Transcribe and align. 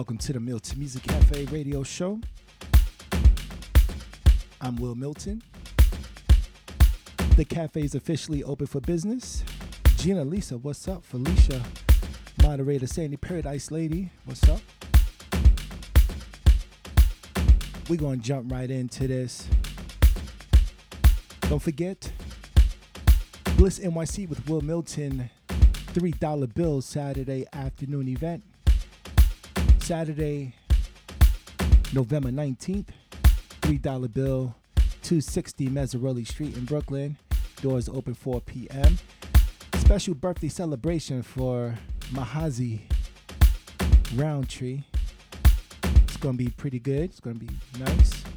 Welcome 0.00 0.16
to 0.16 0.32
the 0.32 0.40
Milton 0.40 0.78
Music 0.78 1.02
Cafe 1.02 1.44
radio 1.52 1.82
show. 1.82 2.18
I'm 4.58 4.76
Wil 4.76 4.94
Milton. 4.94 5.42
The 7.36 7.44
cafe 7.44 7.82
is 7.82 7.94
officially 7.94 8.42
open 8.42 8.66
for 8.66 8.80
business. 8.80 9.44
Gina 9.98 10.24
Lisa, 10.24 10.56
what's 10.56 10.88
up? 10.88 11.04
Felicia, 11.04 11.62
moderator 12.40 12.86
Sandy 12.86 13.18
Paradise 13.18 13.70
Lady, 13.70 14.08
what's 14.24 14.48
up? 14.48 14.62
We're 17.90 17.96
going 17.96 18.20
to 18.20 18.26
jump 18.26 18.50
right 18.50 18.70
into 18.70 19.06
this. 19.06 19.46
Don't 21.42 21.60
forget, 21.60 22.10
Bliss 23.58 23.78
NYC 23.78 24.30
with 24.30 24.48
Wil 24.48 24.62
Milton, 24.62 25.28
$3 25.48 26.54
bills 26.54 26.86
Saturday 26.86 27.44
afternoon 27.52 28.08
event. 28.08 28.42
Saturday, 29.90 30.54
November 31.92 32.30
19th, 32.30 32.90
$3 33.62 34.14
bill, 34.14 34.54
260 35.02 35.66
Meserole 35.66 36.24
Street 36.24 36.56
in 36.56 36.64
Brooklyn. 36.64 37.16
Doors 37.60 37.88
open 37.88 38.14
4 38.14 38.40
p.m. 38.42 38.96
Special 39.74 40.14
birthday 40.14 40.46
celebration 40.46 41.24
for 41.24 41.76
Mahazi 42.12 42.82
Roundtree. 44.14 44.84
It's 45.82 46.16
going 46.18 46.38
to 46.38 46.44
be 46.44 46.50
pretty 46.50 46.78
good. 46.78 47.10
It's 47.10 47.18
going 47.18 47.40
to 47.40 47.44
be 47.44 47.52
nice. 47.80 48.29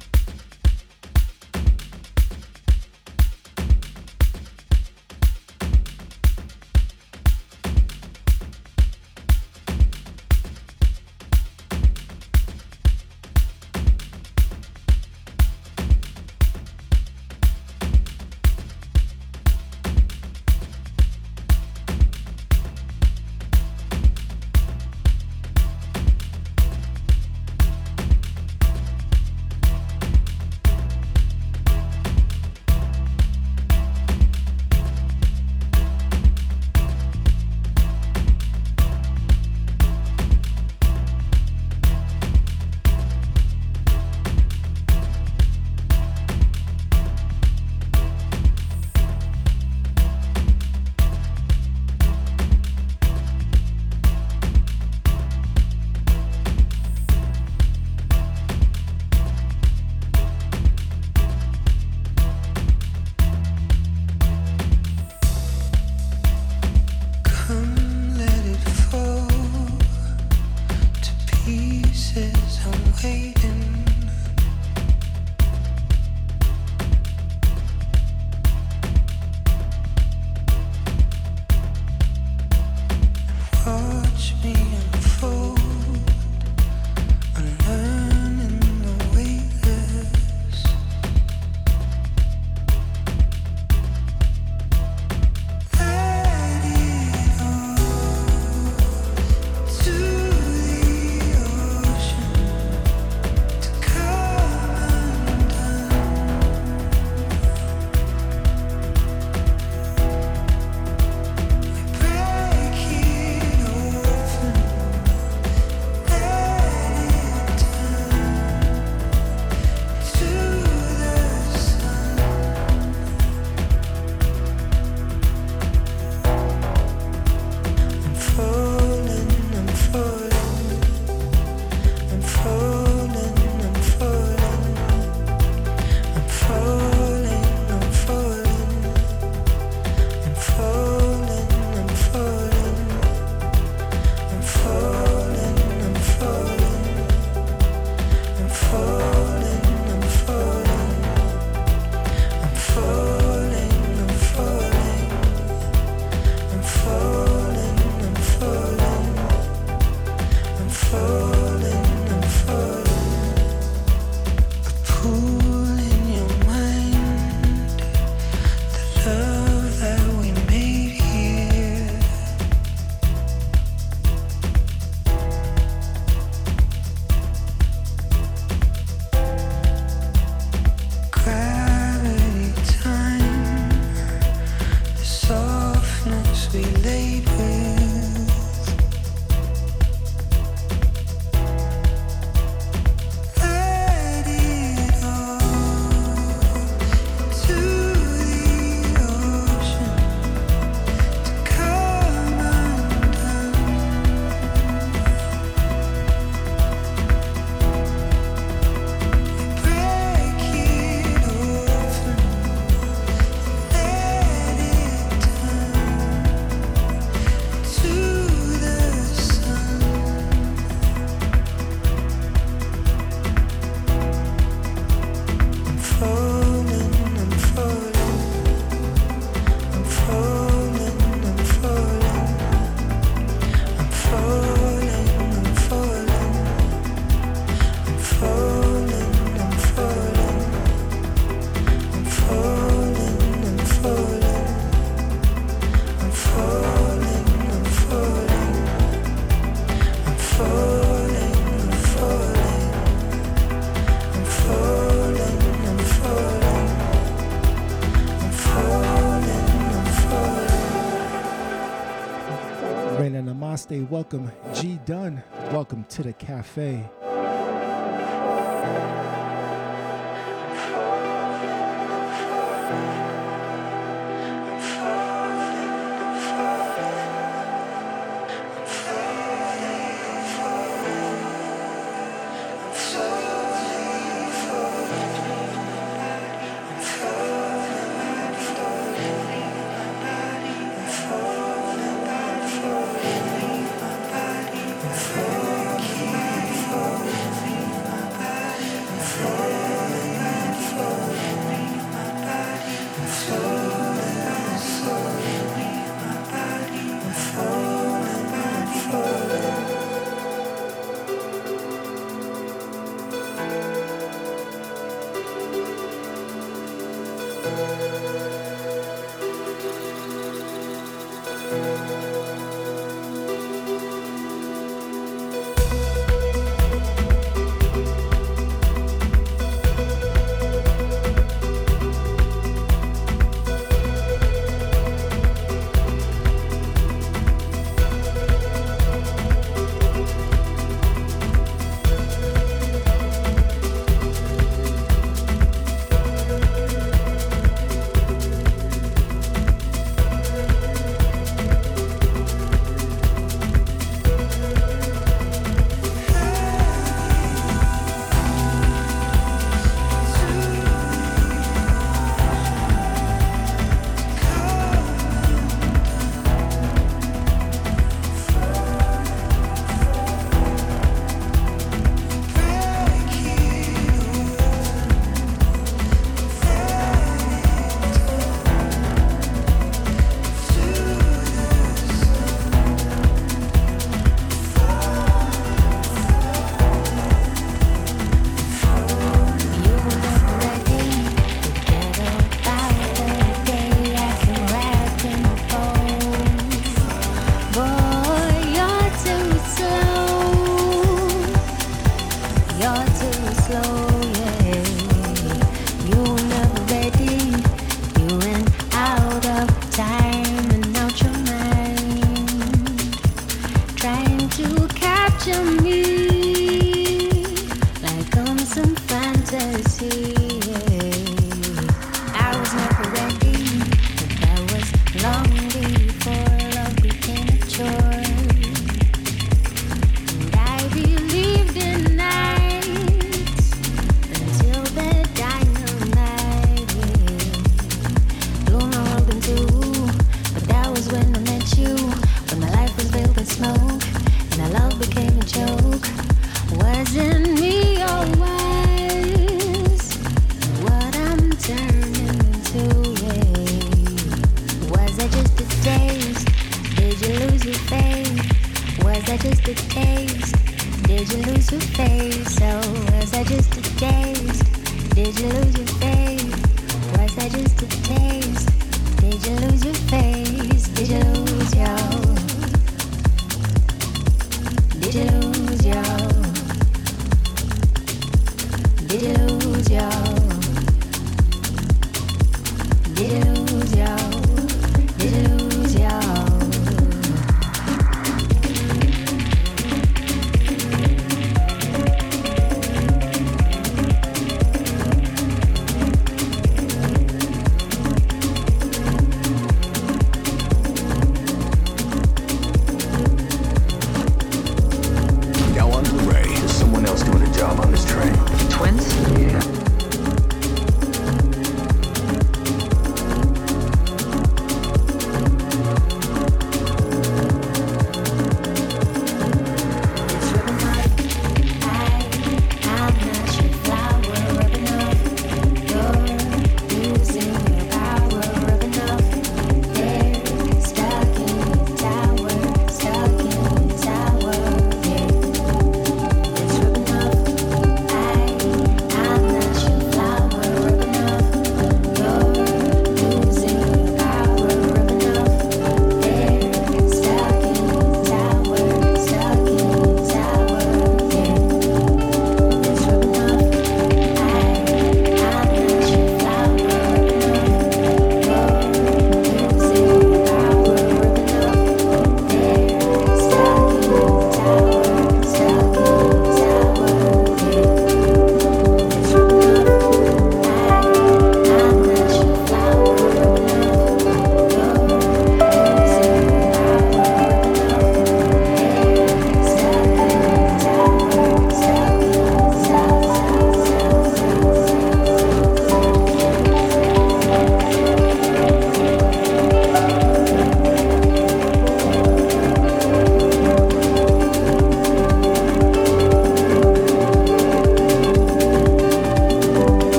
Birthday 263.74 263.90
welcome, 263.90 264.30
G 264.54 264.78
Dunn. 264.84 265.22
Welcome 265.52 265.84
to 265.90 266.02
the 266.02 266.12
cafe. 266.12 266.88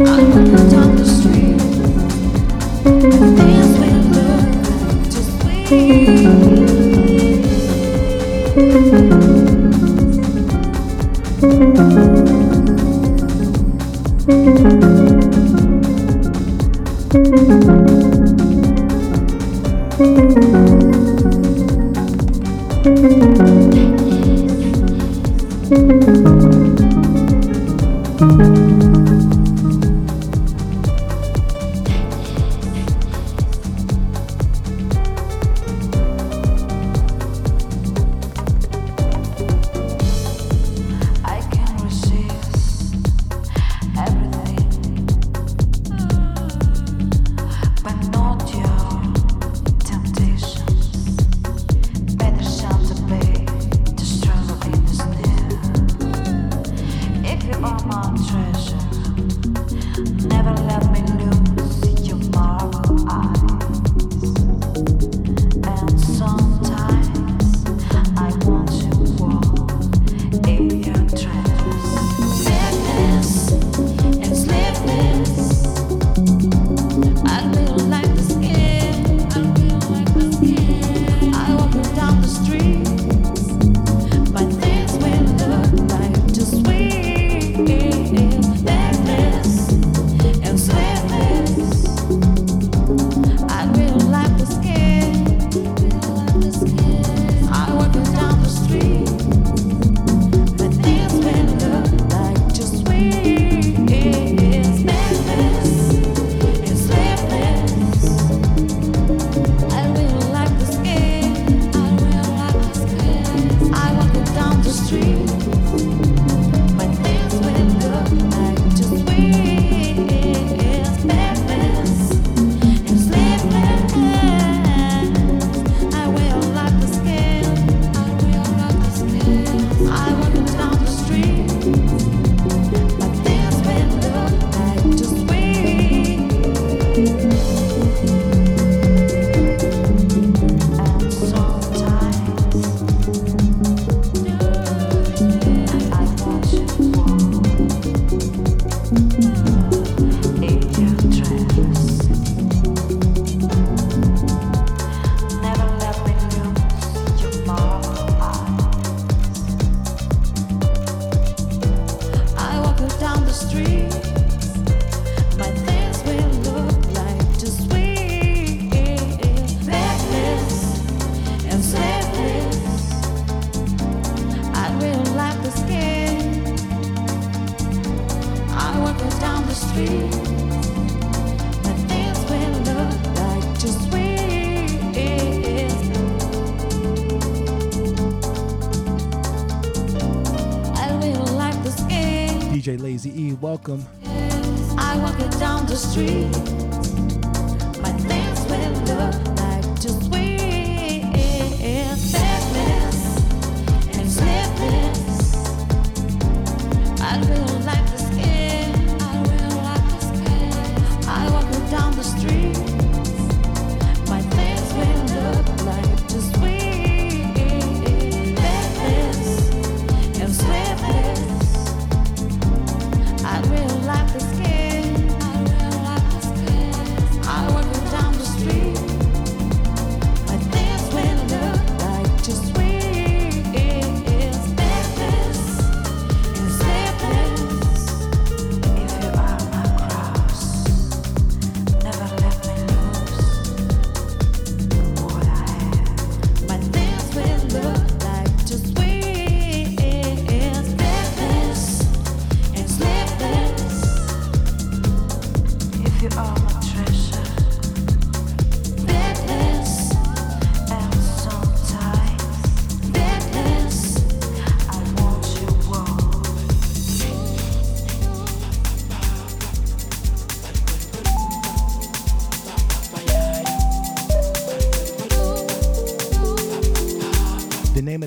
I 0.00 0.06
can 0.06 0.70
talk 0.70 0.96
the 0.96 1.04
street. 1.04 1.33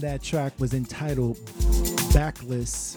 That 0.08 0.24
track 0.24 0.54
was 0.58 0.74
entitled 0.74 1.36
Backless. 2.14 2.97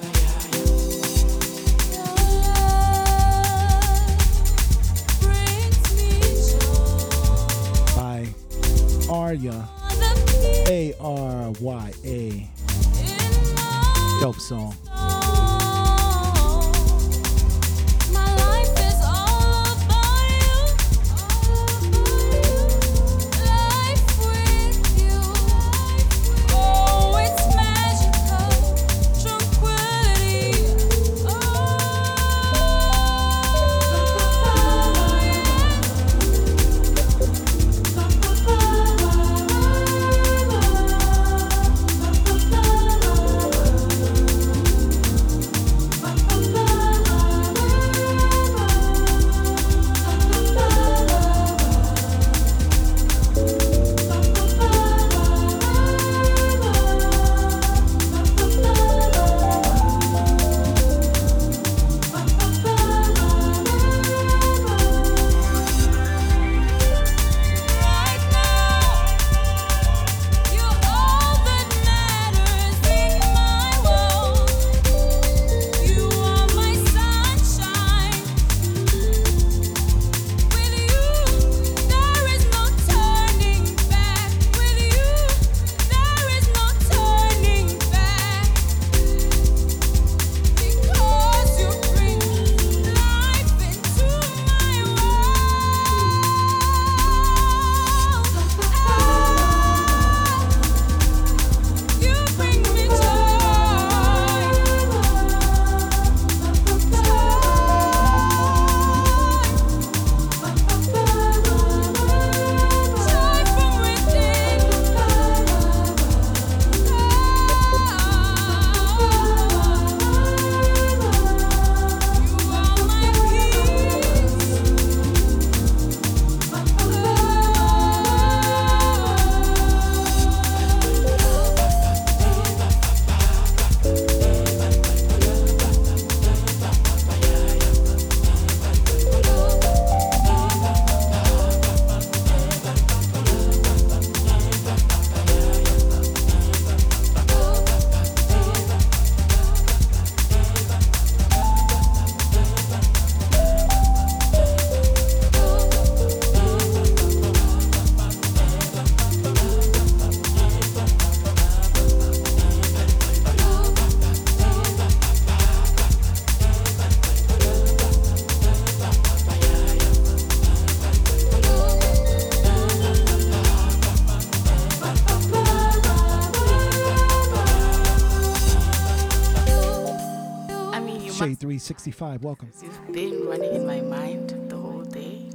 65. 181.71 182.25
Welcome. 182.25 182.51
Been 182.91 183.29
running 183.29 183.55
in 183.55 183.64
my 183.64 183.81
mind 183.81 184.31
the 184.51 184.57
whole 184.57 184.83
day. 184.83 185.31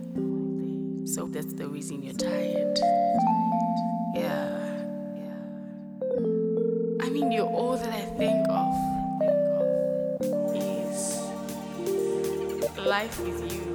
So 1.05 1.27
that's 1.27 1.53
the 1.53 1.65
reason 1.65 2.03
you're 2.03 2.13
tired. 2.13 2.77
Yeah. 4.13 4.75
Yeah. 5.15 5.39
I 7.05 7.09
mean, 7.09 7.31
you're 7.31 7.47
all 7.47 7.77
that 7.77 7.87
I 7.87 8.01
think 8.19 8.45
of. 8.49 8.67
Is 10.57 11.21
life 12.85 13.17
with 13.21 13.53
you 13.53 13.74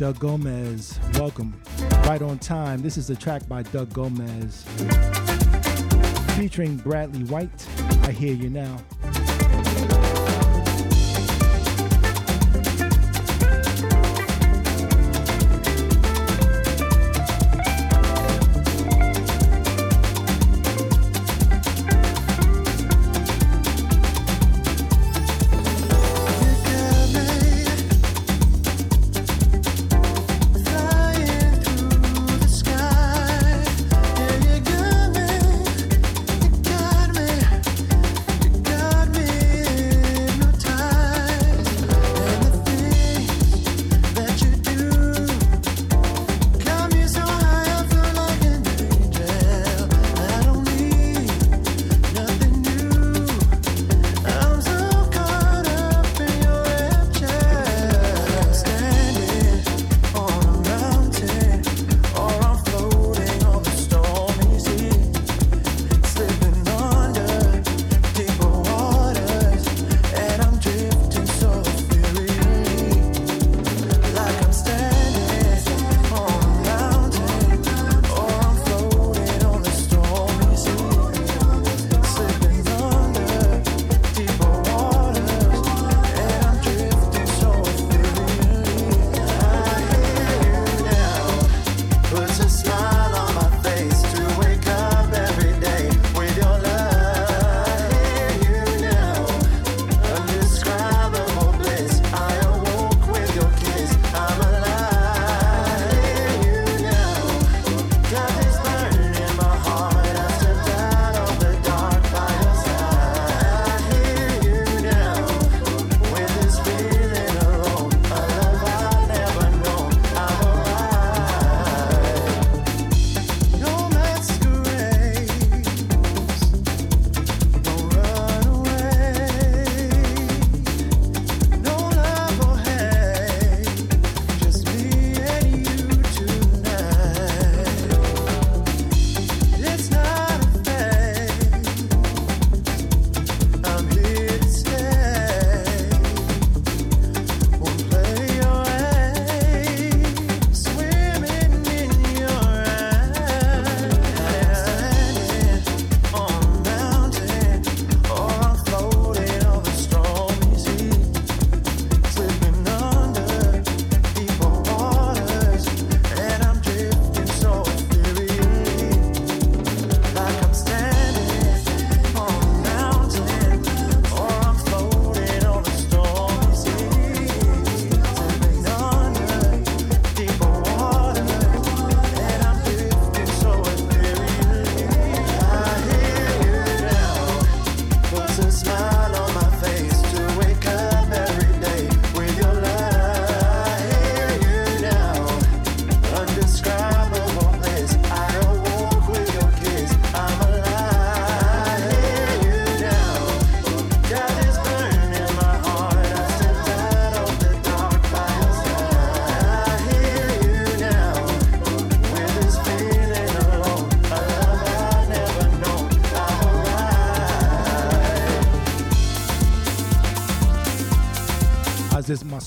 Doug 0.00 0.18
Gomez. 0.18 0.98
Welcome. 1.16 1.60
Right 2.06 2.22
on 2.22 2.38
time. 2.38 2.80
This 2.80 2.96
is 2.96 3.10
a 3.10 3.14
track 3.14 3.46
by 3.46 3.62
Doug 3.64 3.92
Gomez 3.92 4.64
featuring 6.38 6.78
Bradley 6.78 7.24
White. 7.24 7.68
I 8.04 8.10
hear 8.10 8.32
you 8.32 8.48
now. 8.48 8.78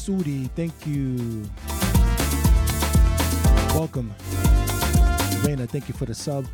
Sudi, 0.03 0.49
thank 0.49 0.85
you. 0.85 1.49
Welcome. 3.73 4.13
Raina, 5.45 5.69
thank 5.69 5.87
you 5.87 5.93
for 5.93 6.05
the 6.05 6.13
sub. 6.13 6.45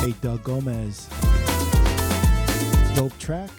Hey, 0.00 0.14
Doug 0.22 0.42
Gomez. 0.42 1.10
Dope 2.96 3.18
track. 3.18 3.50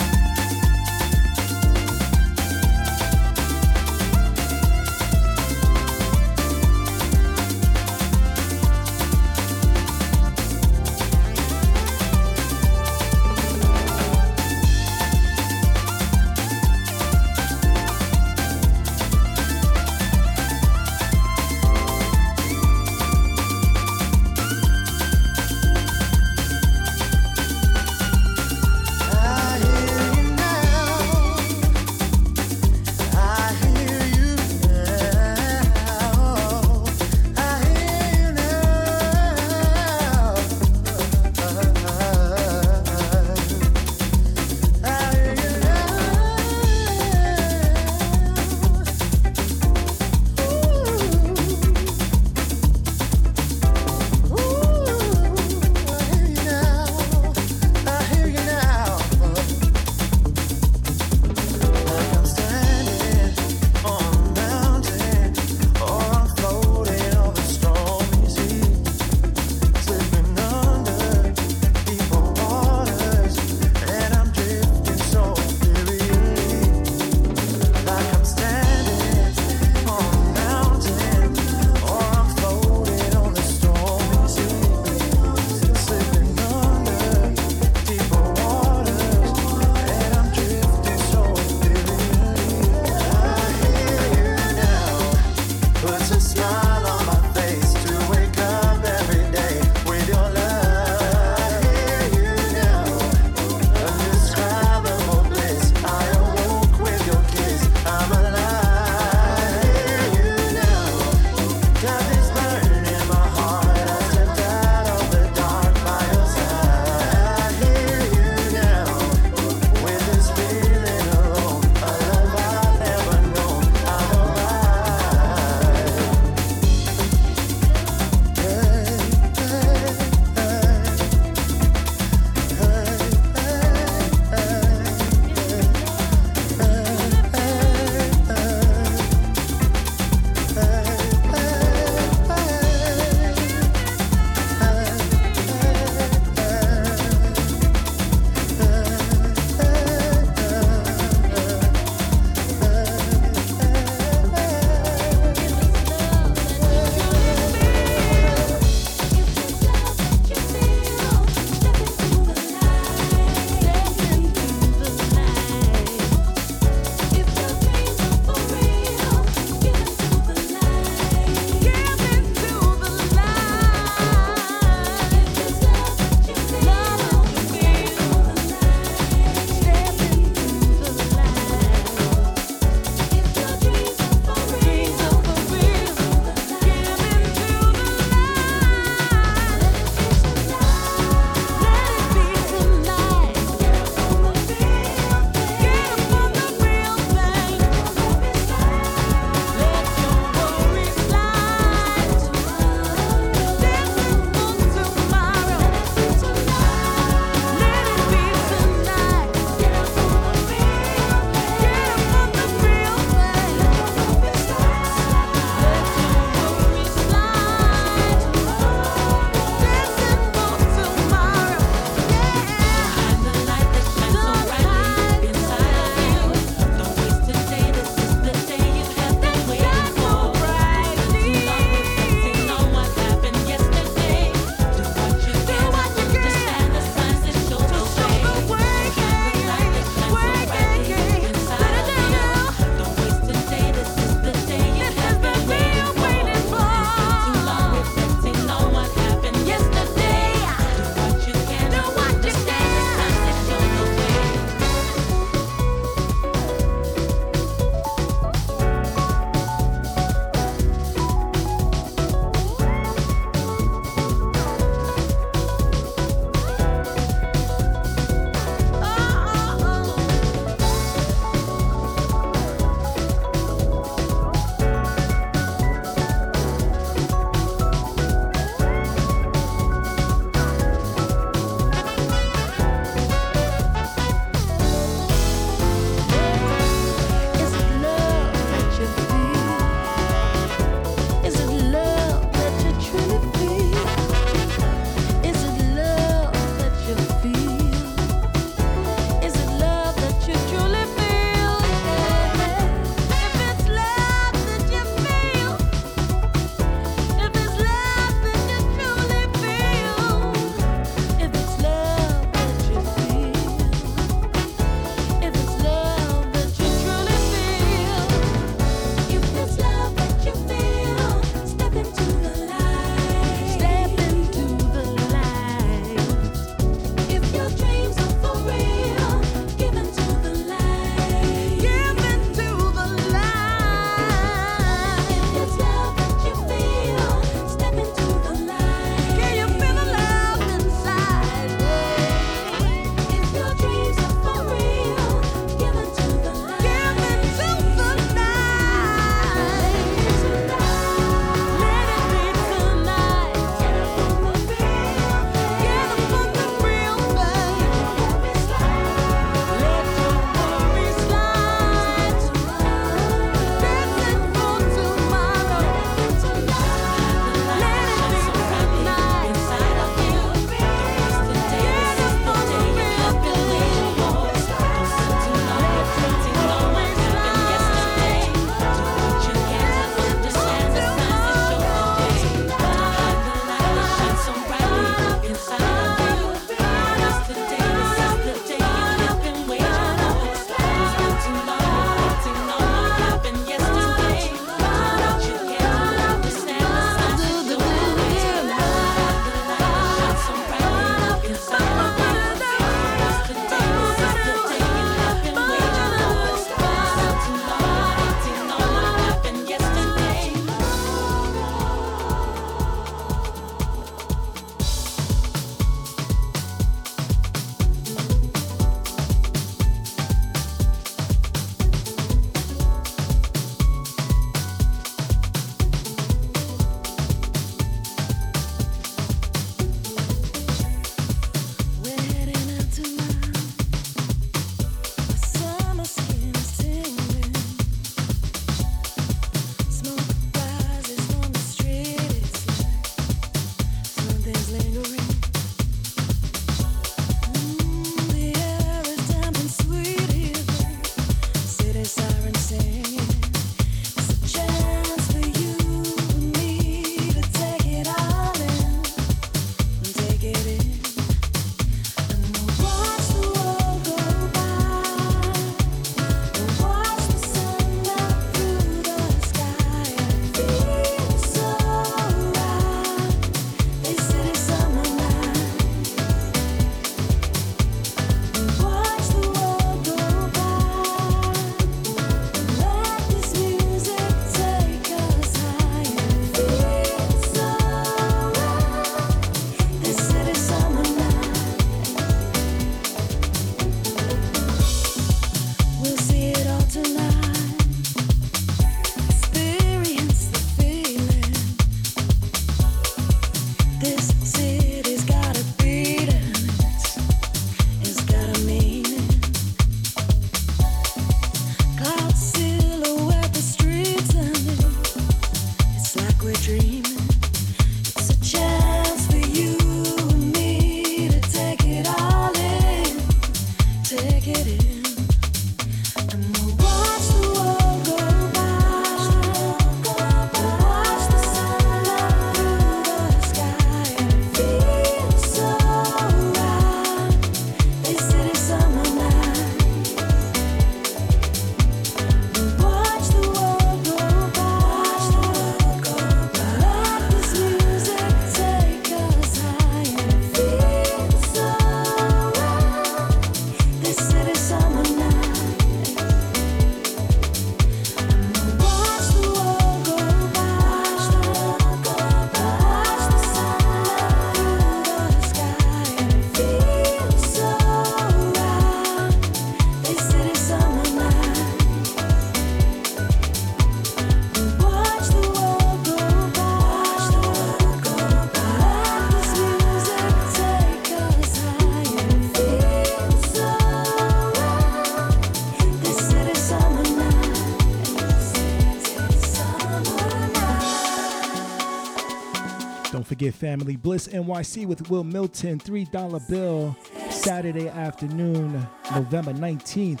Family 593.52 593.76
Bliss 593.76 594.08
NYC 594.08 594.64
with 594.64 594.88
Wil 594.88 595.04
Milton, 595.04 595.58
$3 595.58 596.30
bill, 596.30 596.74
Saturday 597.10 597.68
afternoon, 597.68 598.66
November 598.94 599.34
19th. 599.34 600.00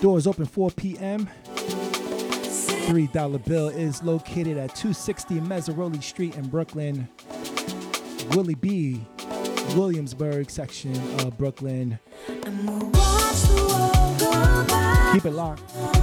Doors 0.00 0.26
open 0.26 0.46
4 0.46 0.72
p.m. 0.72 1.30
$3 2.88 3.44
bill 3.44 3.68
is 3.68 4.02
located 4.02 4.56
at 4.58 4.74
260 4.74 5.38
Meserole 5.42 6.02
Street 6.02 6.34
in 6.34 6.48
Brooklyn. 6.48 7.08
Willie 8.30 8.56
B, 8.56 9.06
Williamsburg 9.76 10.50
section 10.50 10.92
of 11.20 11.38
Brooklyn. 11.38 12.00
Keep 15.12 15.24
it 15.24 15.30
locked. 15.30 15.95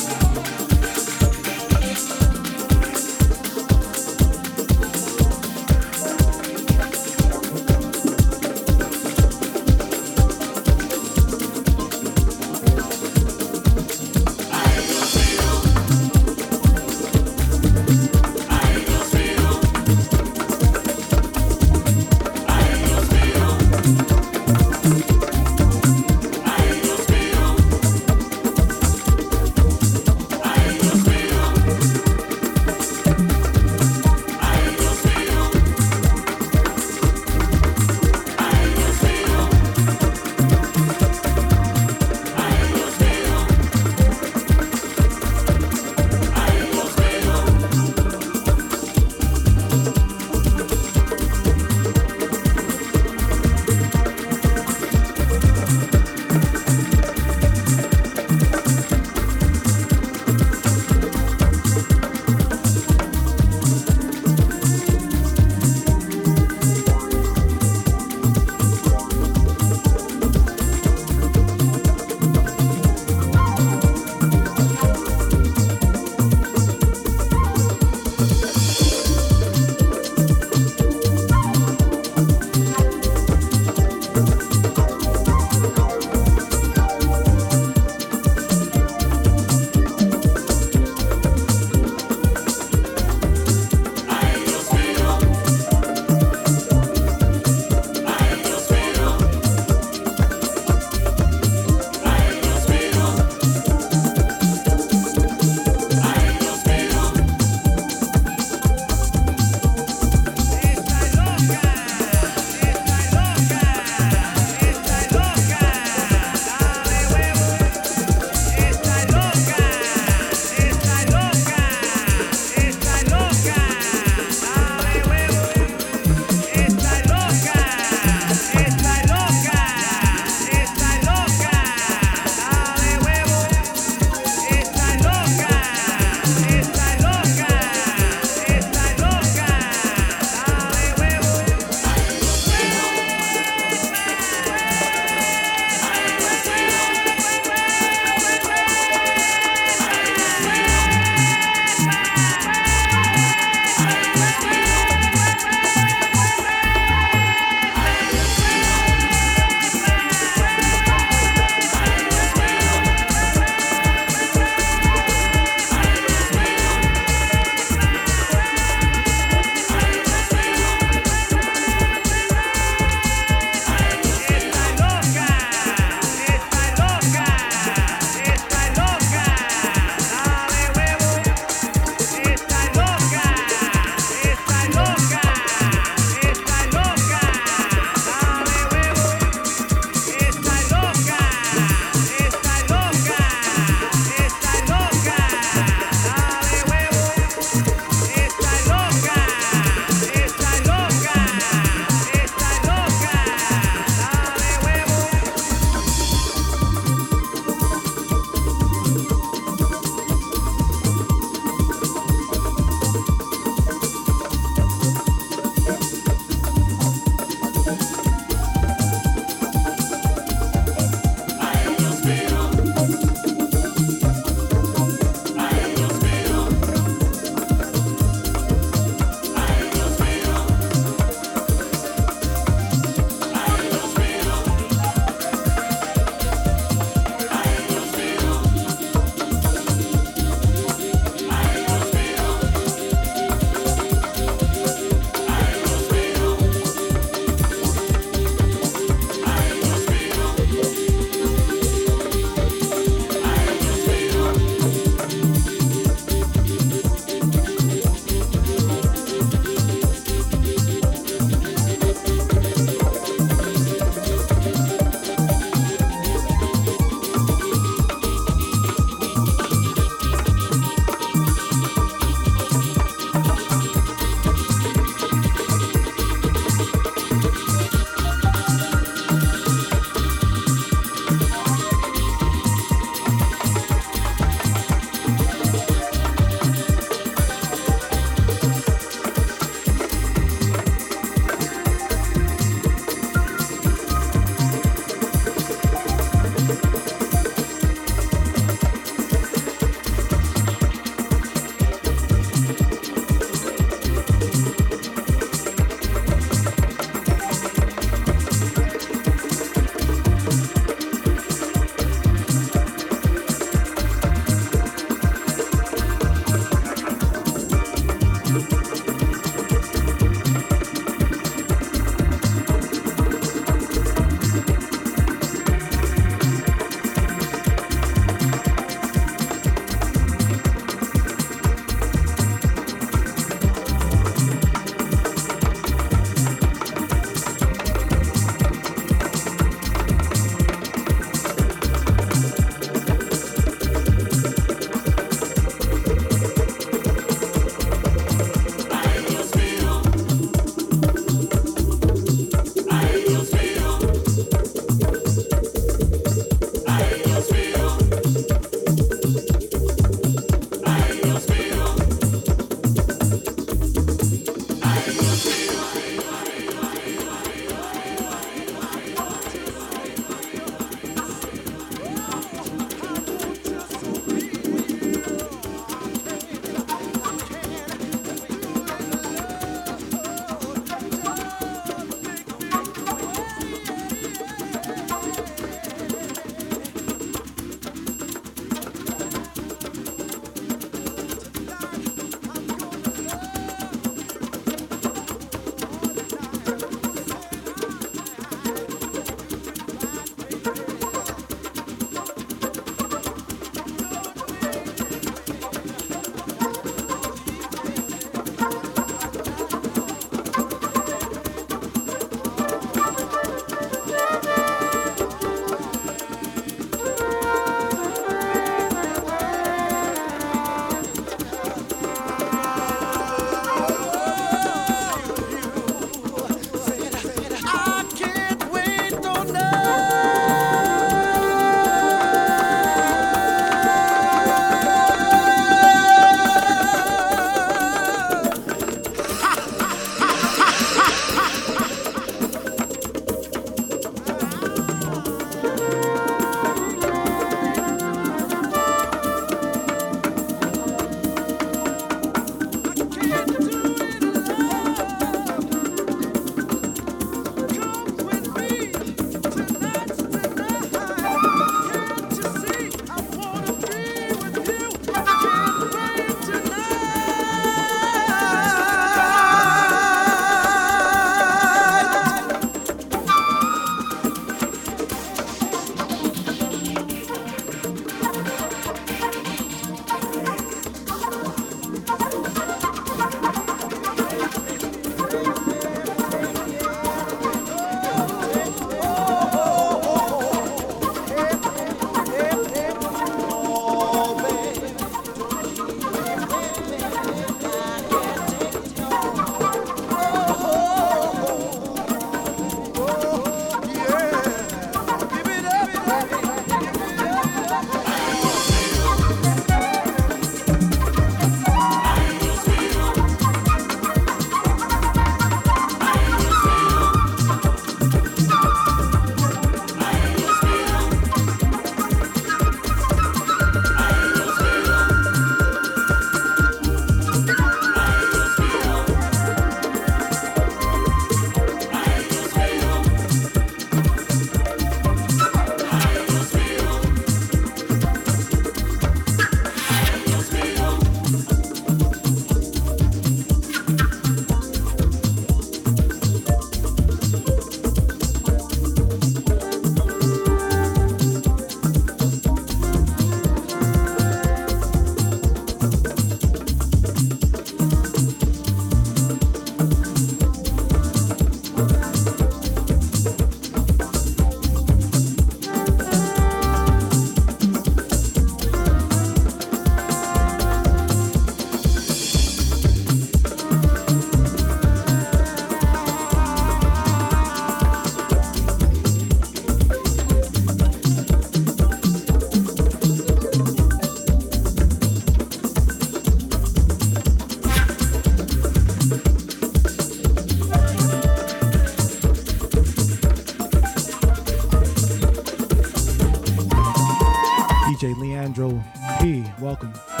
DJ 597.81 597.97
Leandro 597.97 598.63
P. 598.99 599.23
Welcome. 599.39 600.00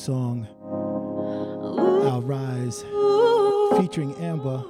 Song, 0.00 0.46
I'll 2.06 2.22
Rise, 2.22 2.80
featuring 3.78 4.14
Amber. 4.14 4.64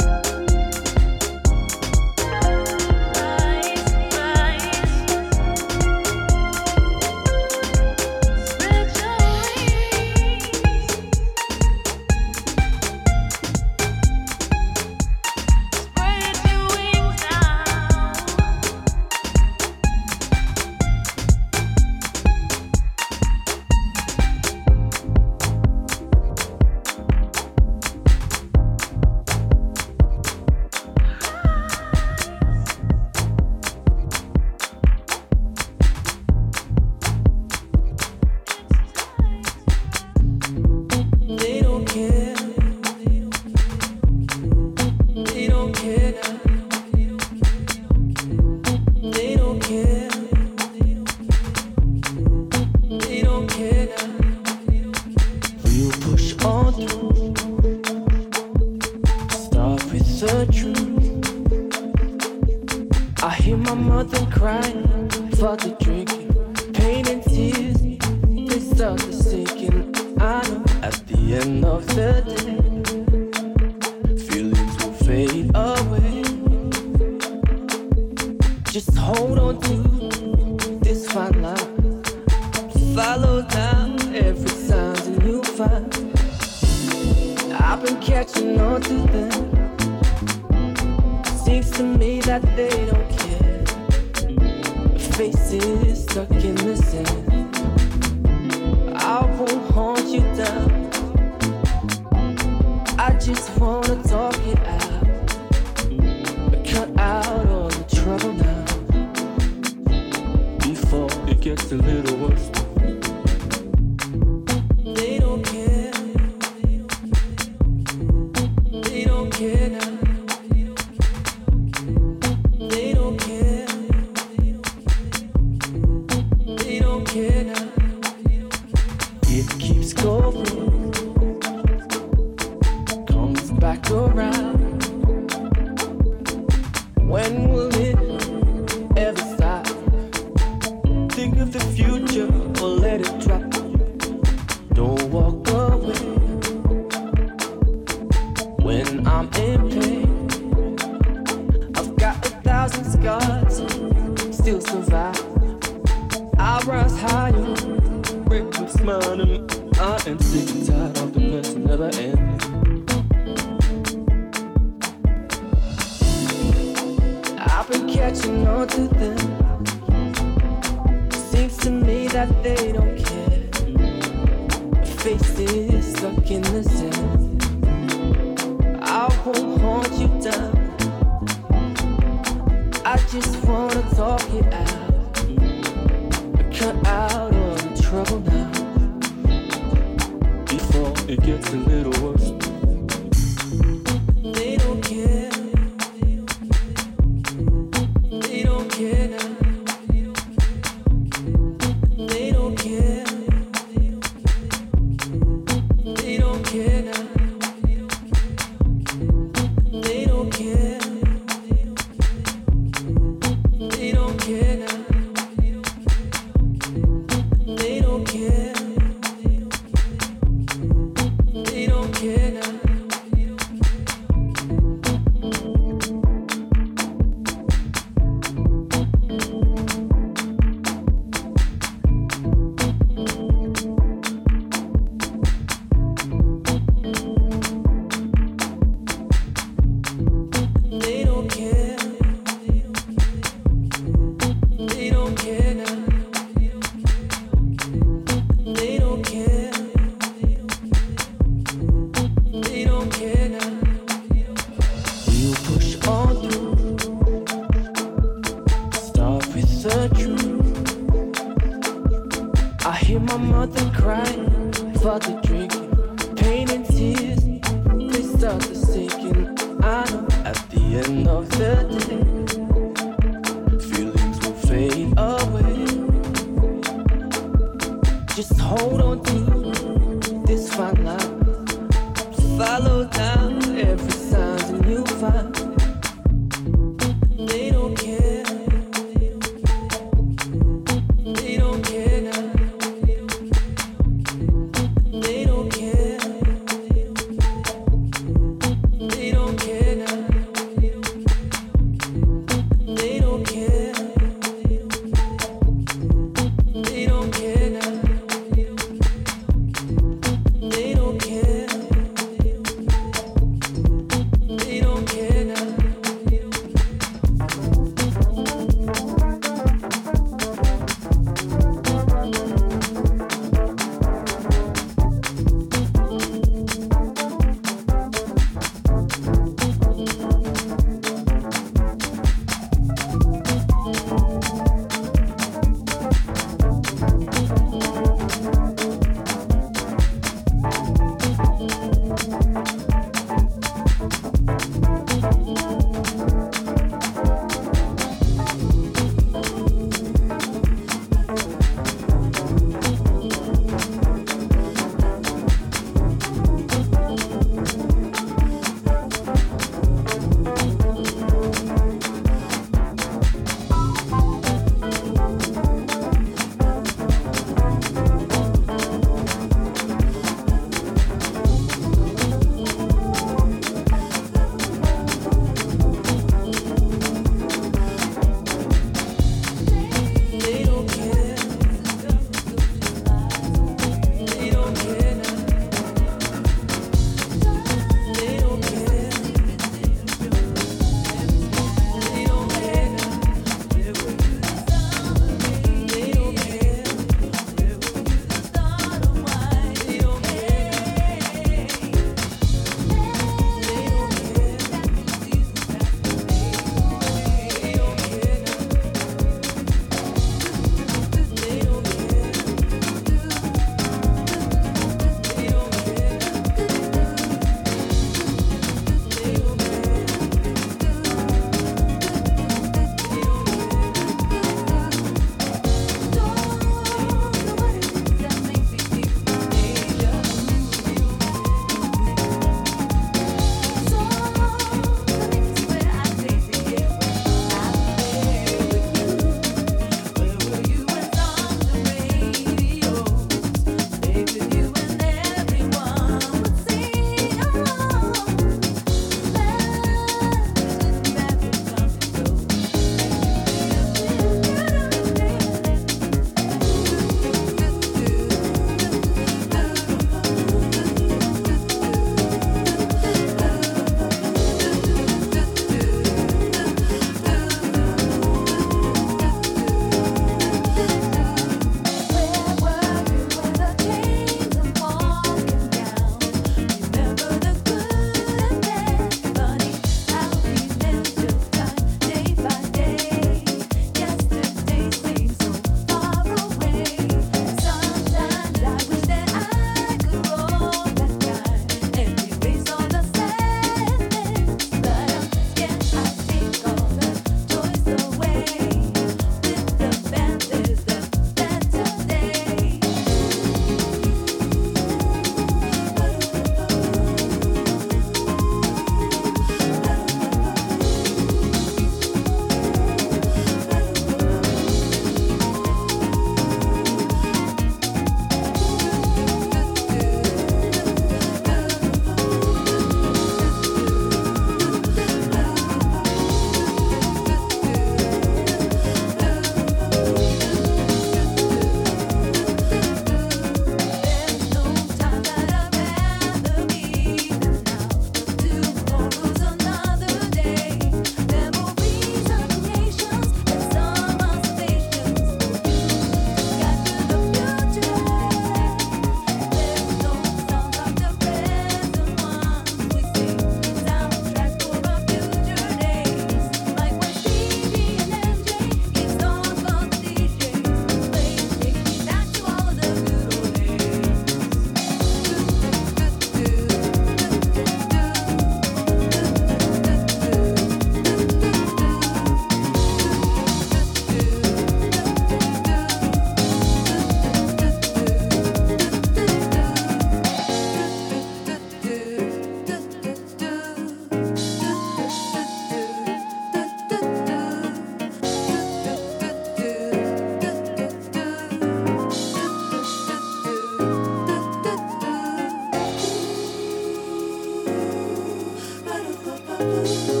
Música 599.41 600.00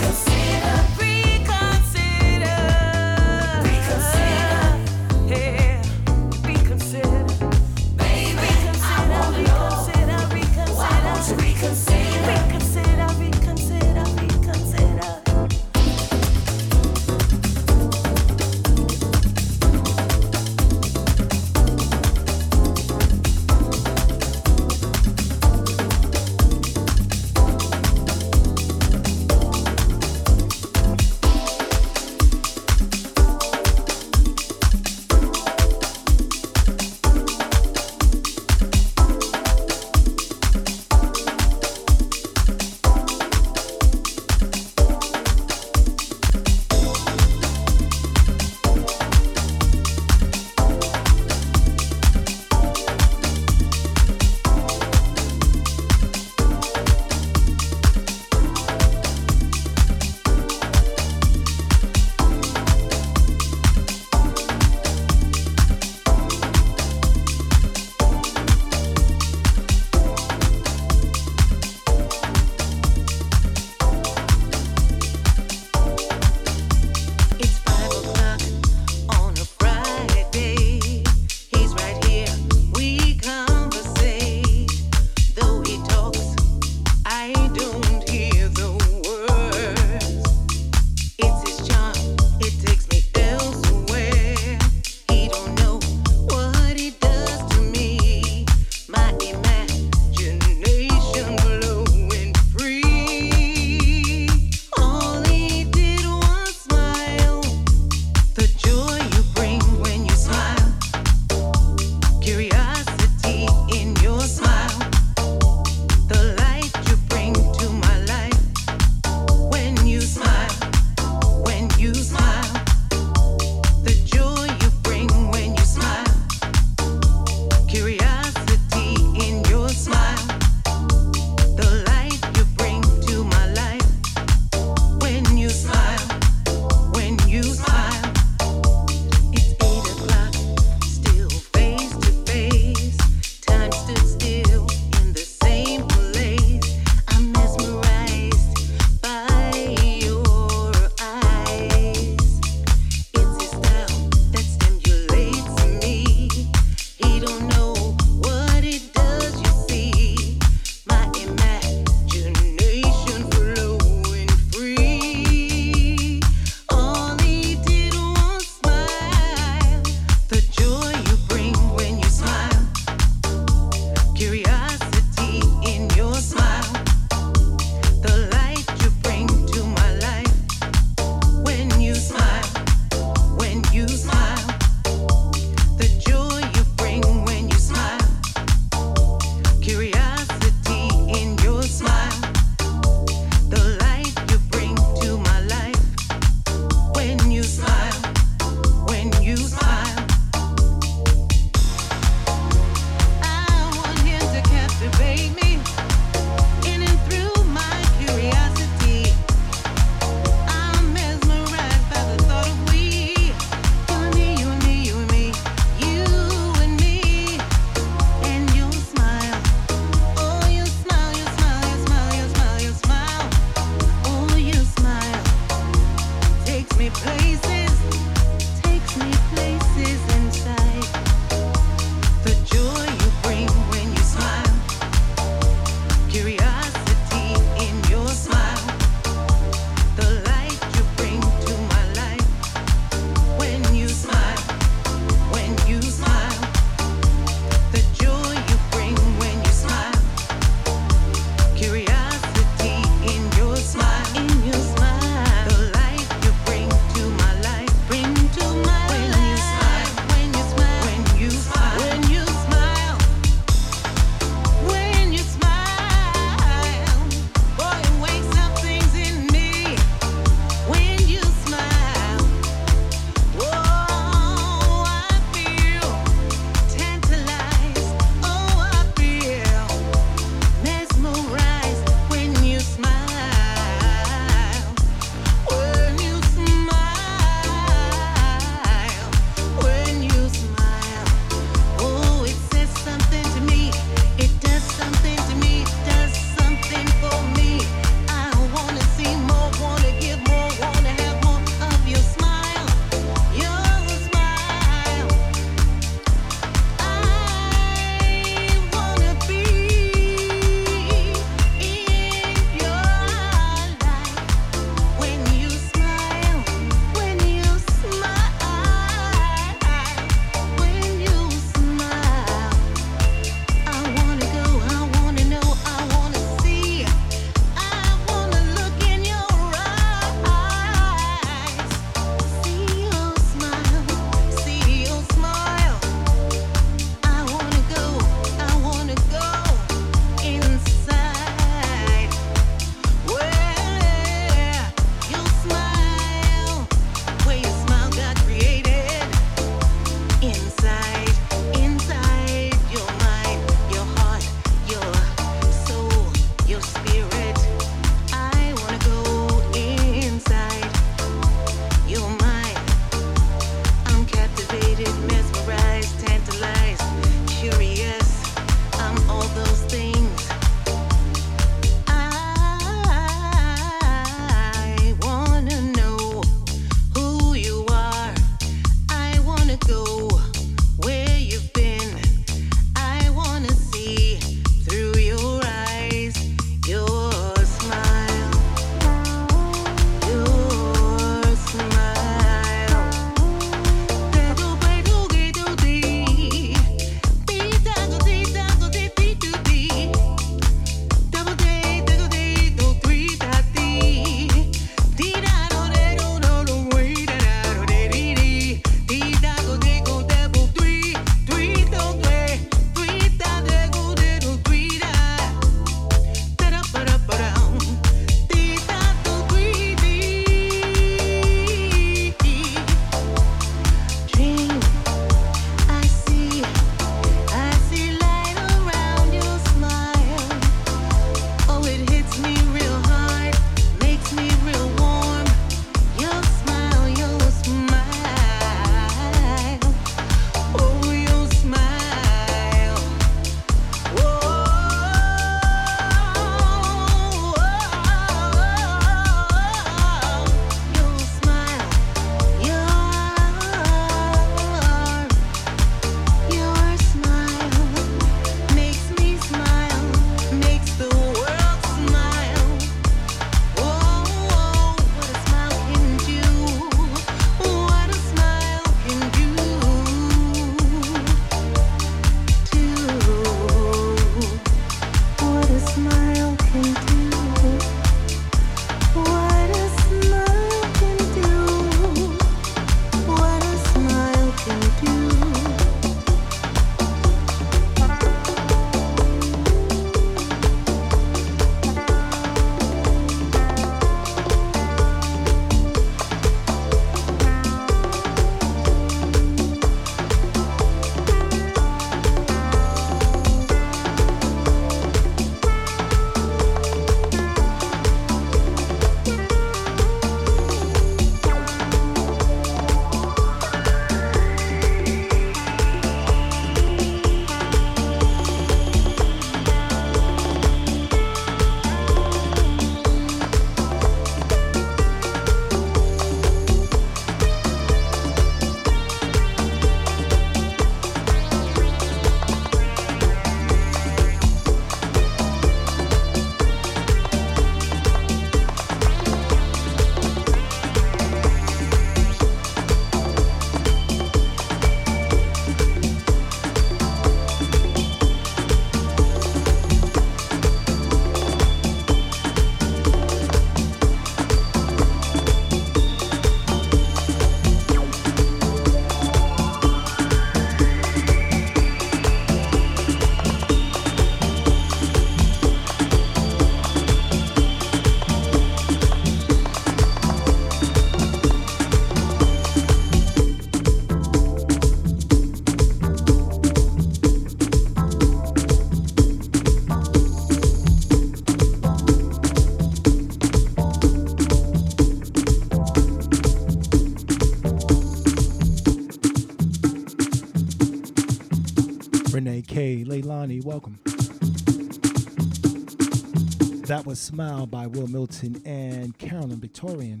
That 596.80 596.86
was 596.86 596.98
Smile 596.98 597.44
by 597.44 597.66
Wil 597.66 597.88
Milton 597.88 598.40
and 598.46 598.96
Carolyn 598.96 599.38
Victorian. 599.38 600.00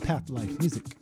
Path 0.00 0.30
Life 0.30 0.58
Music. 0.58 1.01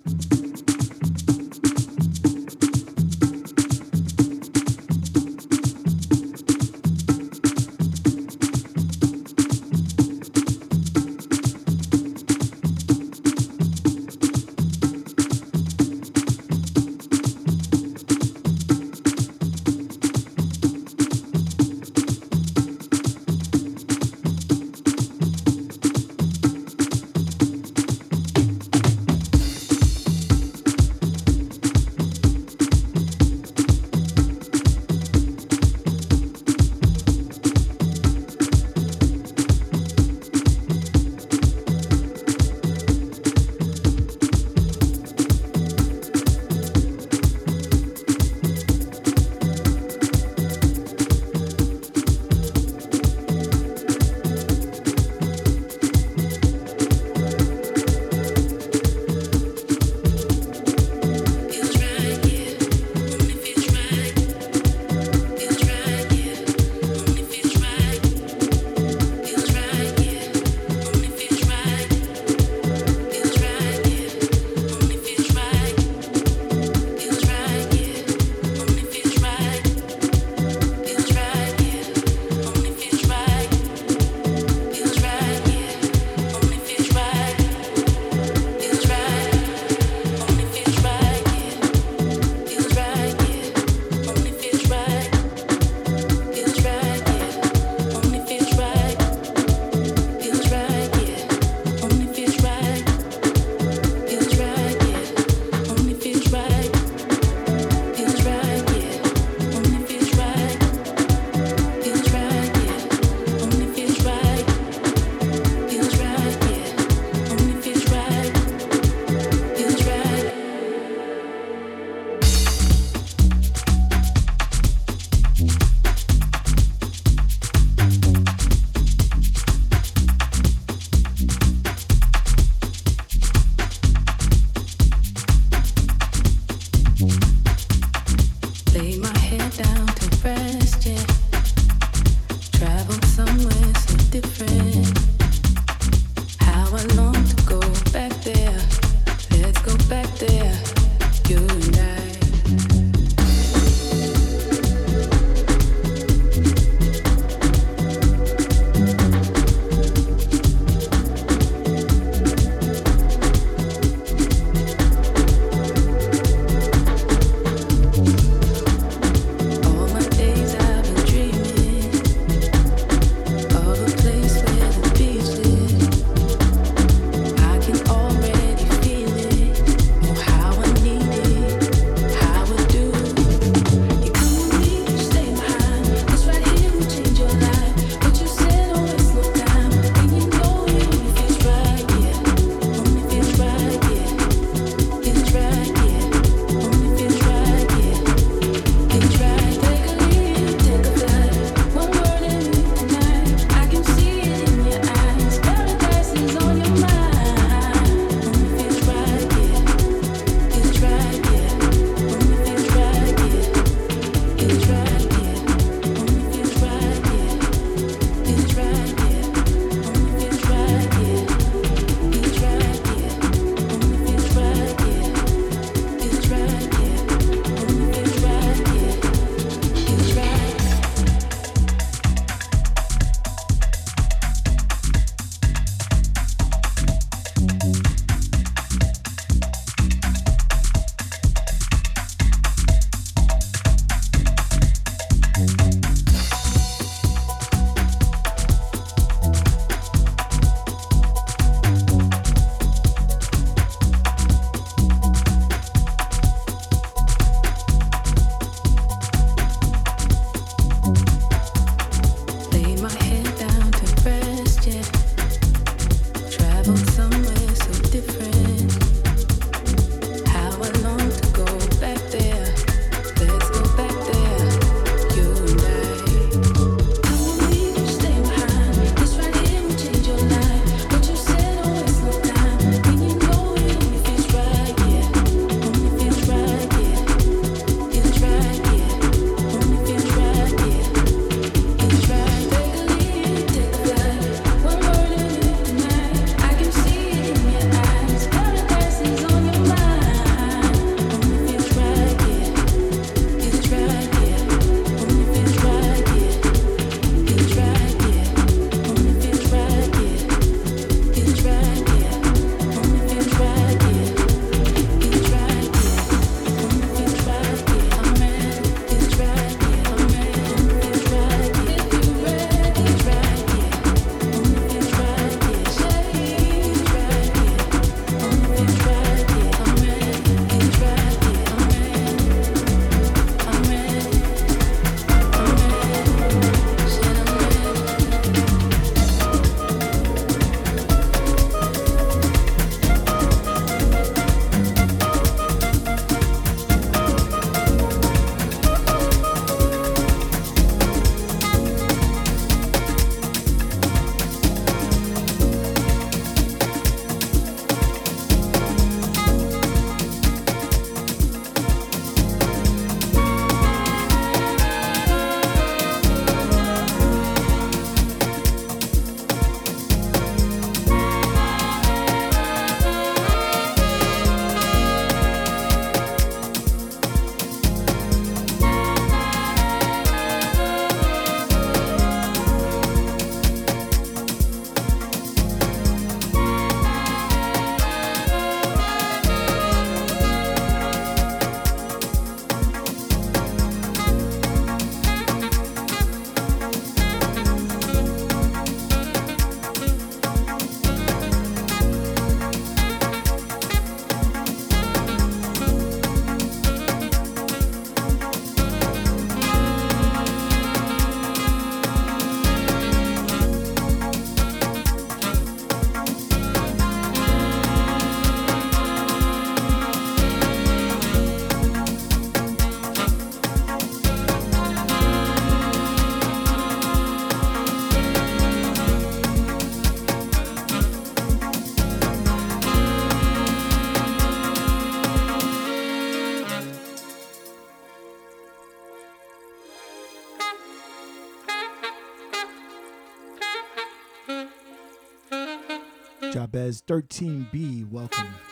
13B. 446.91 447.89
Welcome. 447.89 448.50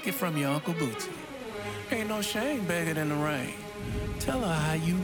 Take 0.00 0.14
it 0.14 0.18
from 0.18 0.34
your 0.38 0.48
Uncle 0.48 0.72
Boots. 0.72 1.10
Ain't 1.90 2.08
no 2.08 2.22
shame 2.22 2.64
begging 2.64 2.96
in 2.96 3.10
the 3.10 3.16
rain. 3.16 3.52
Tell 4.18 4.40
her 4.40 4.54
how 4.54 4.72
you 4.72 4.94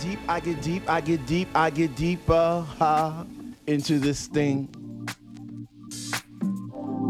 deep, 0.00 0.18
I 0.28 0.40
get 0.40 0.62
deep, 0.62 0.88
I 0.88 1.00
get 1.00 1.26
deep, 1.26 1.48
I 1.54 1.70
get 1.70 1.96
deeper 1.96 2.64
ha, 2.78 3.26
into 3.66 3.98
this 3.98 4.26
thing. 4.26 4.68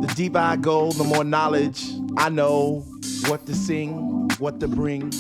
The 0.01 0.13
deeper 0.15 0.39
I 0.39 0.57
go, 0.57 0.93
the 0.93 1.05
more 1.05 1.25
knowledge 1.25 1.83
I 2.17 2.29
know 2.29 2.85
what 3.27 3.47
to 3.47 3.55
sing, 3.55 4.29
what 4.39 4.61
to 4.61 4.69
bring. 4.69 5.13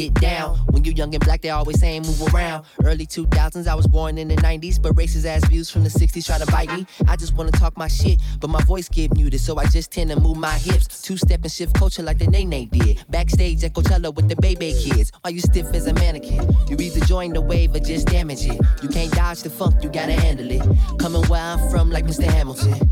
Get 0.00 0.14
down. 0.14 0.56
When 0.70 0.84
you 0.84 0.92
young 0.92 1.14
and 1.14 1.22
black, 1.24 1.42
they 1.42 1.50
always 1.50 1.78
saying 1.80 2.02
move 2.02 2.34
around. 2.34 2.64
Early 2.84 3.06
2000s, 3.06 3.66
I 3.66 3.74
was 3.74 3.86
born 3.86 4.16
in 4.18 4.28
the 4.28 4.36
90s, 4.36 4.80
but 4.80 4.94
racist 4.94 5.26
ass 5.26 5.44
views 5.46 5.70
from 5.70 5.84
the 5.84 5.90
60s 5.90 6.24
try 6.24 6.38
to 6.38 6.46
bite 6.46 6.72
me. 6.72 6.86
I 7.06 7.16
just 7.16 7.34
wanna 7.34 7.50
talk 7.50 7.76
my 7.76 7.88
shit, 7.88 8.20
but 8.40 8.48
my 8.48 8.62
voice 8.64 8.88
get 8.88 9.12
muted, 9.14 9.40
so 9.40 9.58
I 9.58 9.66
just 9.66 9.90
tend 9.90 10.10
to 10.10 10.18
move 10.18 10.38
my 10.38 10.56
hips. 10.58 11.02
Two 11.02 11.16
step 11.16 11.40
and 11.42 11.52
shift 11.52 11.74
culture 11.74 12.02
like 12.02 12.18
the 12.18 12.26
Nene 12.26 12.68
did. 12.68 13.04
Backstage 13.10 13.62
at 13.64 13.74
Coachella 13.74 14.14
with 14.14 14.28
the 14.28 14.36
Baby 14.36 14.74
Kids. 14.82 15.12
Are 15.24 15.30
you 15.30 15.40
stiff 15.40 15.66
as 15.74 15.86
a 15.86 15.92
mannequin? 15.94 16.48
You 16.68 16.76
either 16.78 17.04
join 17.04 17.32
the 17.32 17.40
wave 17.40 17.74
or 17.74 17.80
just 17.80 18.06
damage 18.06 18.46
it. 18.46 18.58
You 18.82 18.88
can't 18.88 19.12
dodge 19.12 19.42
the 19.42 19.50
funk, 19.50 19.82
you 19.82 19.90
gotta 19.90 20.12
handle 20.12 20.50
it. 20.50 20.62
Coming 20.98 21.24
where 21.28 21.42
I'm 21.42 21.70
from, 21.70 21.90
like 21.90 22.06
Mr. 22.06 22.24
Hamilton. 22.24 22.89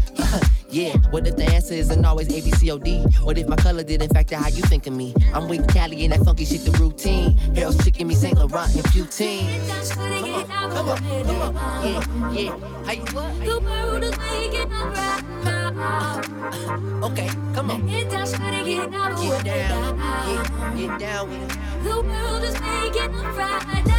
Yeah, 0.79 0.97
what 1.11 1.27
if 1.27 1.35
the 1.35 1.45
answer 1.45 1.75
isn't 1.75 2.05
always 2.05 2.29
A, 2.29 2.41
B, 2.41 2.53
C, 2.53 2.71
O, 2.71 2.79
D? 2.79 3.03
What 3.23 3.37
if 3.37 3.49
my 3.49 3.57
color 3.57 3.83
didn't 3.83 4.13
factor 4.15 4.37
how 4.37 4.49
you 4.49 4.63
think 4.63 4.87
of 4.87 4.93
me? 4.93 5.13
I'm 5.35 5.49
with 5.49 5.67
Cali 5.75 6.05
and 6.05 6.13
that 6.13 6.21
funky 6.25 6.45
shit, 6.45 6.61
the 6.61 6.71
routine. 6.79 7.37
Hell's 7.57 7.83
chicken 7.85 8.07
me 8.07 8.15
St. 8.15 8.39
Laurent 8.39 8.73
and 8.75 8.85
Poutine. 8.85 9.49
Come 9.93 10.09
on, 10.35 10.71
come 10.71 10.89
on, 10.89 10.99
come 11.25 11.57
on. 11.57 11.85
yeah, 11.85 12.33
yeah. 12.33 12.85
How 12.85 12.93
you 12.93 13.03
what? 13.13 13.41
The 13.45 13.61
world 13.61 14.05
is 14.05 14.19
waking 14.19 14.73
up 14.73 14.95
right 14.95 15.25
now. 15.45 17.09
Okay, 17.09 17.29
come 17.55 17.71
on. 17.71 17.87
Get 17.87 18.11
down, 18.11 18.27
get 18.65 18.95
out 18.95 19.13
of 19.13 19.19
the 19.19 19.41
Get 19.43 19.69
down, 19.69 20.77
get, 20.77 20.99
down 21.01 21.29
with 21.29 21.43
it. 21.43 21.59
The 21.83 22.01
world 22.01 22.45
is 22.45 22.55
waking 22.61 23.15
up 23.15 23.37
right 23.37 23.87
now. 23.87 23.98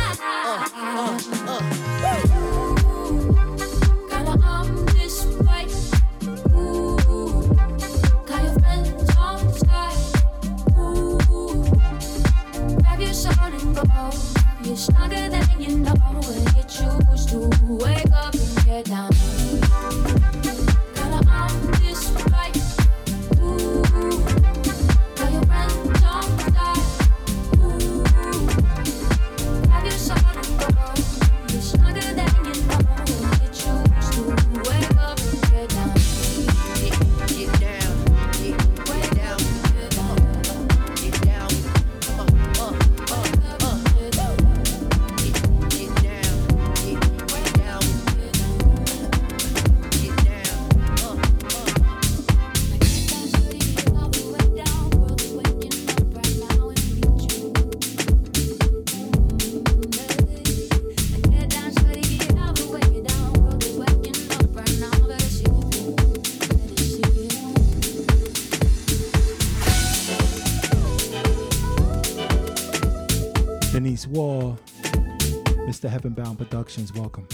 Heavenbound 76.00 76.38
Productions, 76.38 76.94
welcome. 76.94 77.28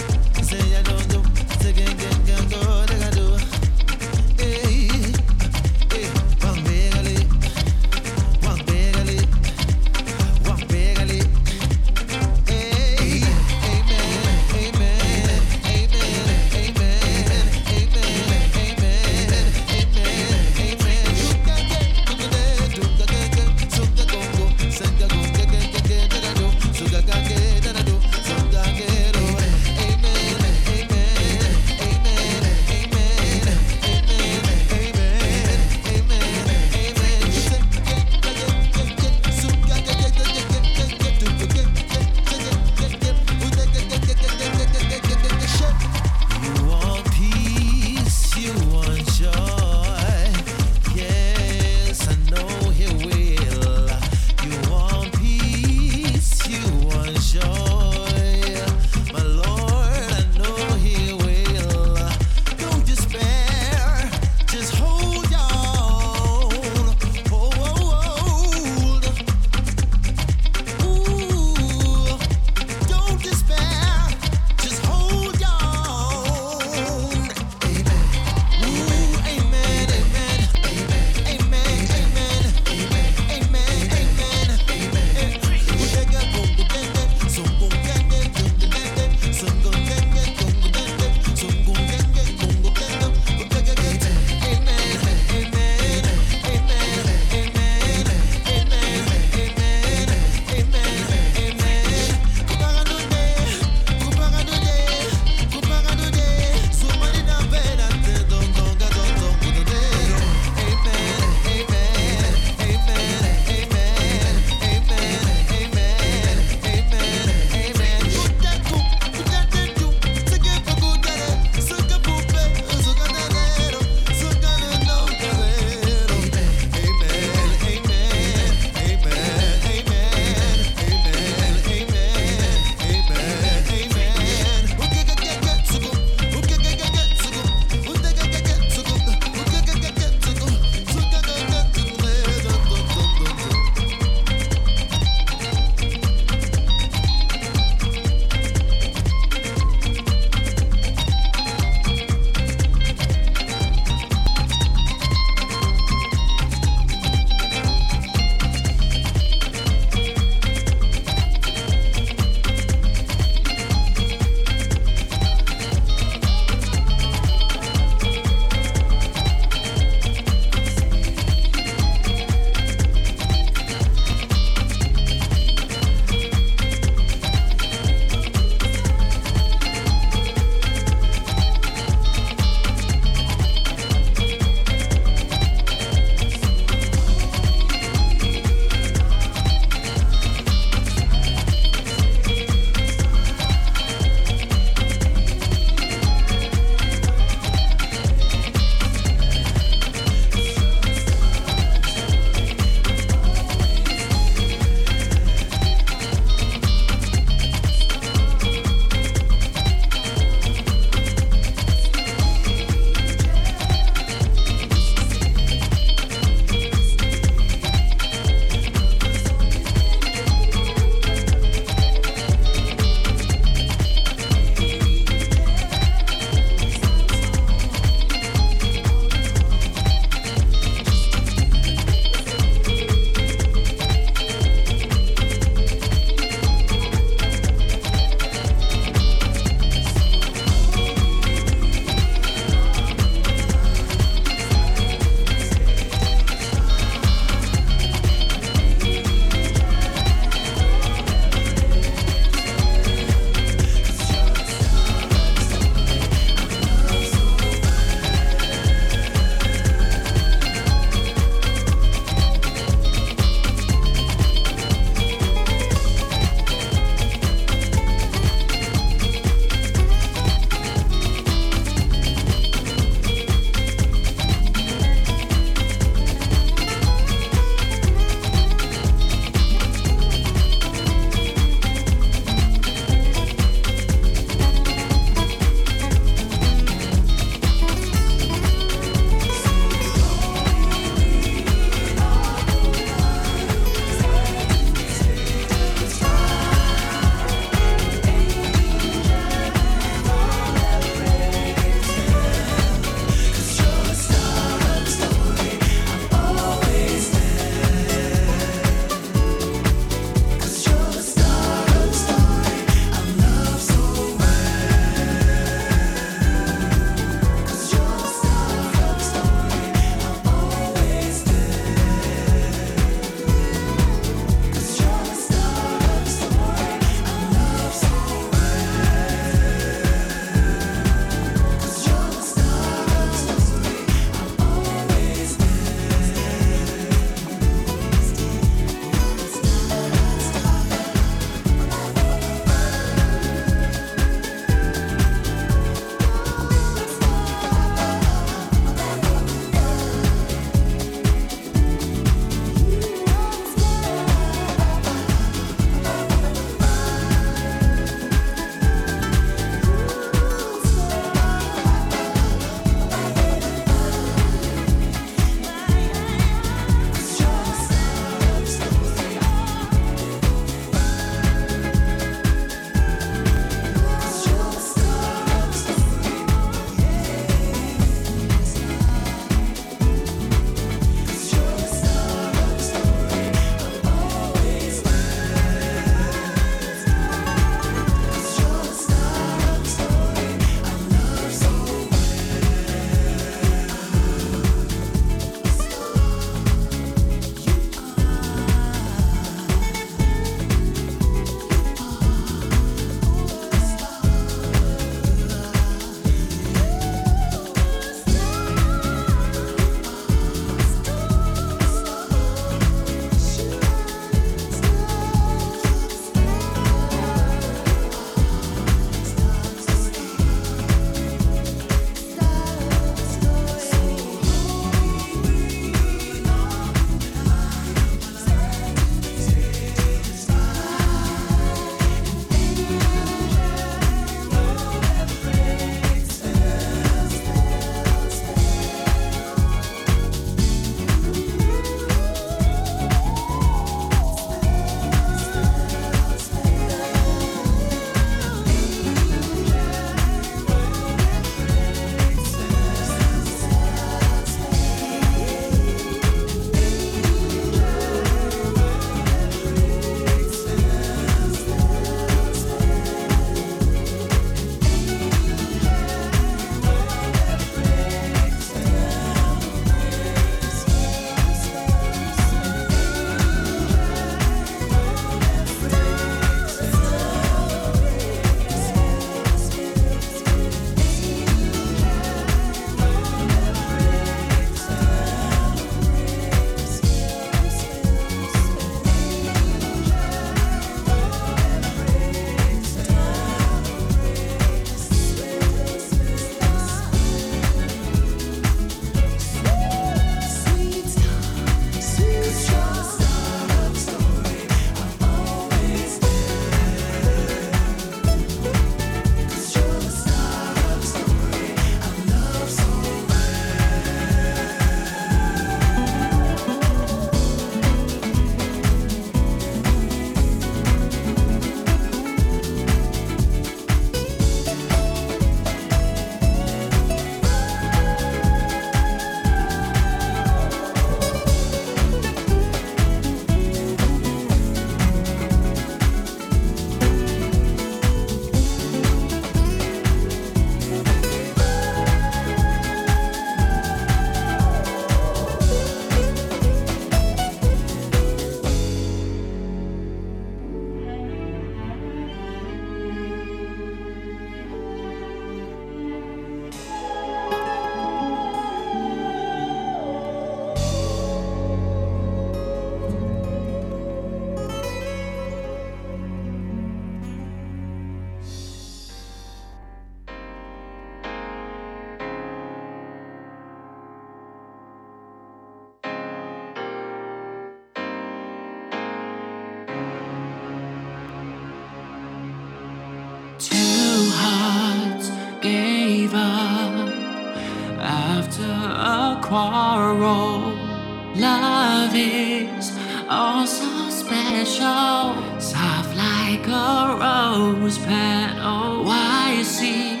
Is 591.96 592.72
oh 593.08 593.46
so 593.46 593.88
special, 593.88 595.14
soft 595.40 595.94
like 595.96 596.44
a 596.48 596.96
rose 596.98 597.78
petal. 597.78 598.82
Why 598.82 599.40
see 599.44 600.00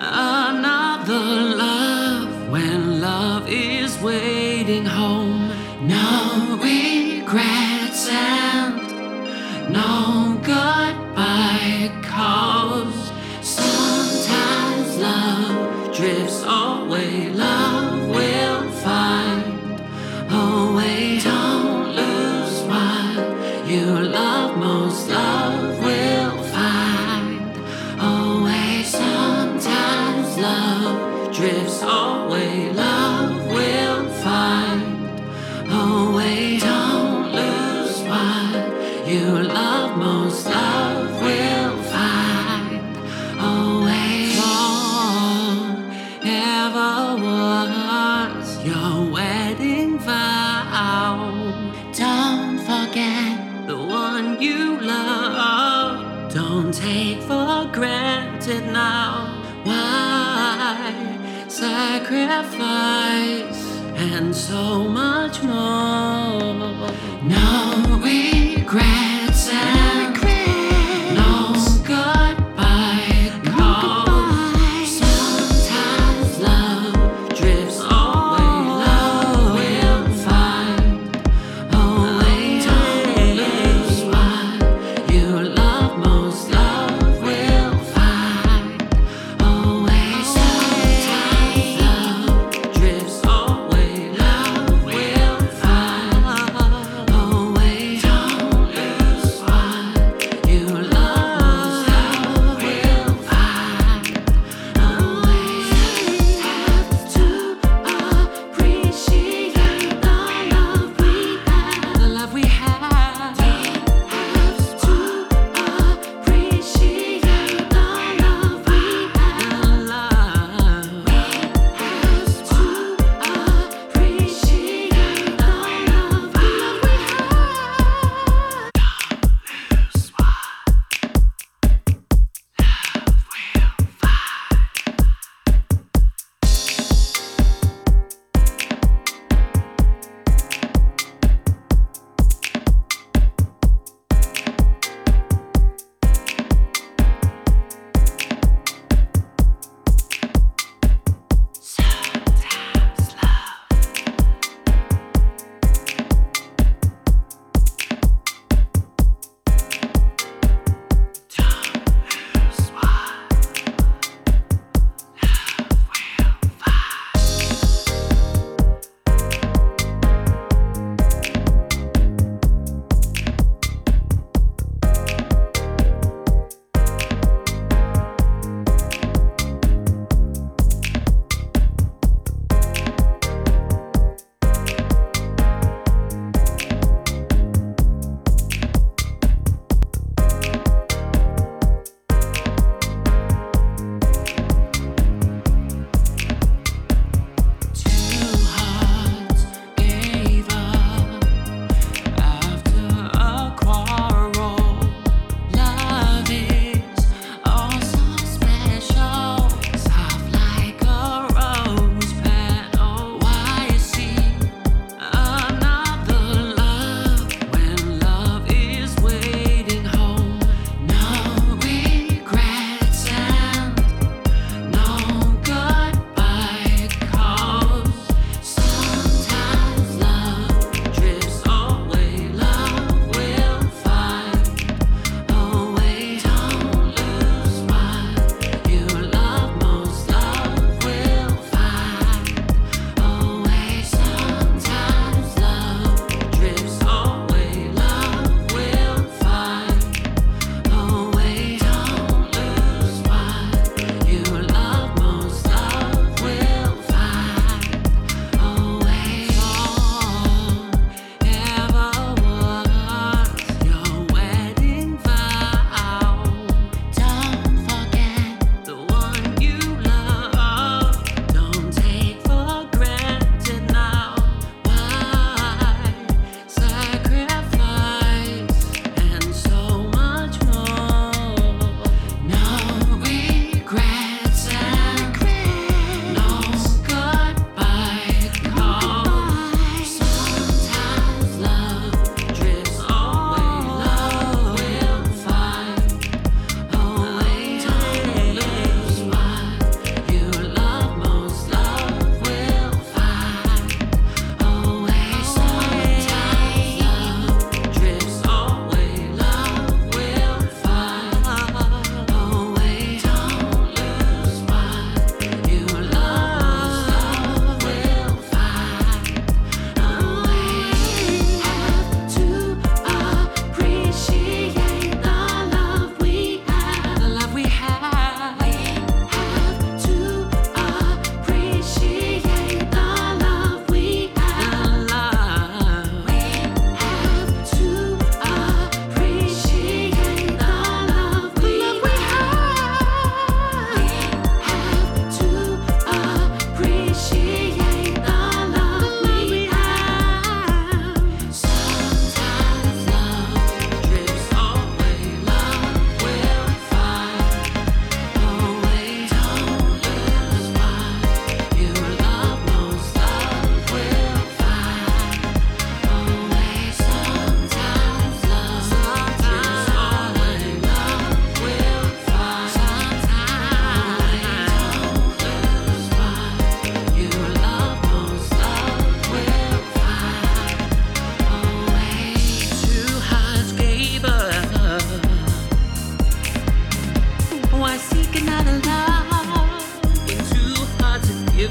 another 0.00 1.14
love 1.54 2.50
when 2.50 3.00
love 3.00 3.48
is 3.48 3.96
waiting 4.02 4.84
home? 4.84 5.52
No 5.86 6.58
regrets 6.60 8.08
and 8.08 9.72
no 9.72 10.36
goodbye 10.42 11.92
calls. 12.02 13.12
Sometimes 13.40 14.98
love 14.98 15.94
drifts 15.94 16.42
away, 16.42 17.28
love. 17.28 17.99
sacrifice 62.10 63.64
and 63.94 64.34
so 64.34 64.82
much 64.88 65.42
more. 65.44 66.09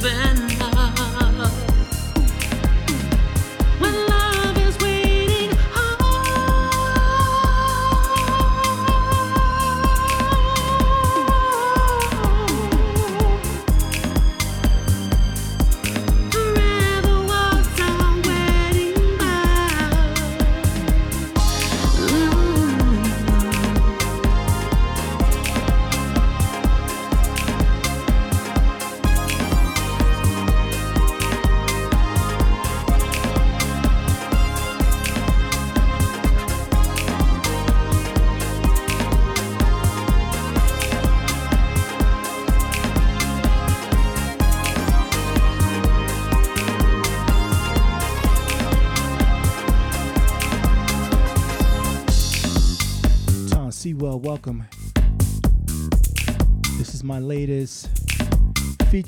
been 0.02 0.39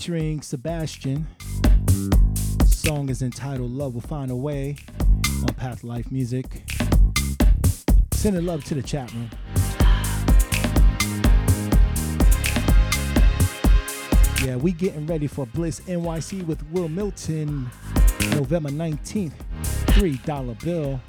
featuring 0.01 0.41
Sebastian. 0.41 1.27
Song 2.65 3.09
is 3.09 3.21
entitled 3.21 3.69
Love 3.69 3.93
Will 3.93 4.01
Find 4.01 4.31
a 4.31 4.35
Way 4.35 4.75
on 5.47 5.53
Path 5.53 5.83
Life 5.83 6.11
Music. 6.11 6.63
Sending 8.11 8.43
love 8.43 8.63
to 8.63 8.73
the 8.73 8.81
chat 8.81 9.13
room. 9.13 9.29
Yeah, 14.43 14.55
we 14.55 14.71
getting 14.71 15.05
ready 15.05 15.27
for 15.27 15.45
Bliss 15.45 15.81
NYC 15.81 16.47
with 16.47 16.67
Wil 16.71 16.89
Milton, 16.89 17.69
November 18.31 18.71
19th, 18.71 19.33
$3 19.61 20.63
bill. 20.63 20.99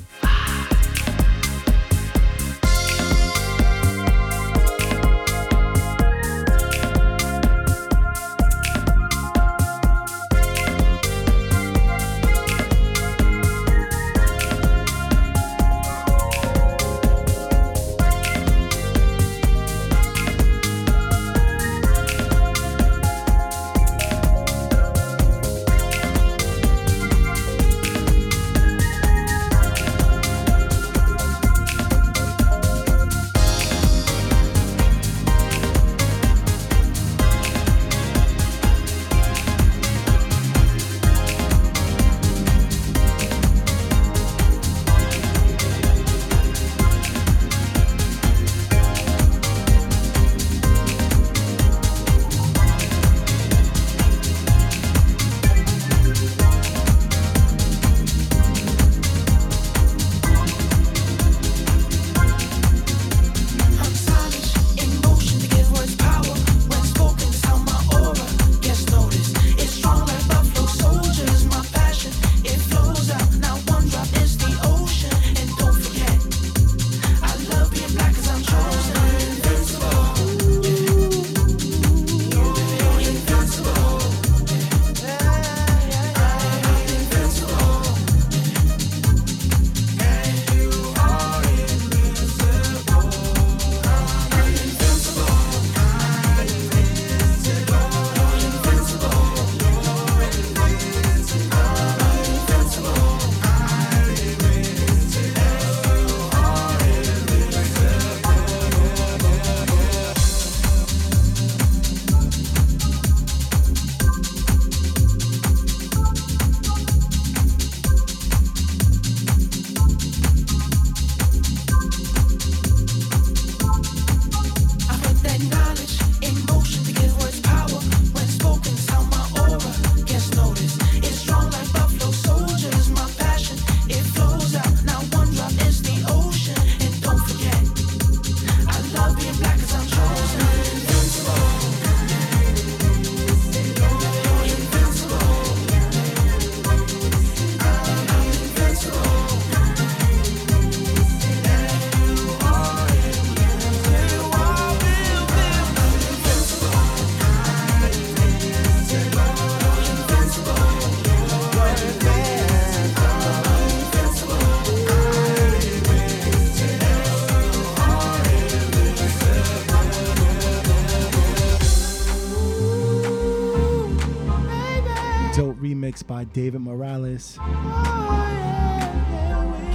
David 176.33 176.61
Morales. 176.61 177.39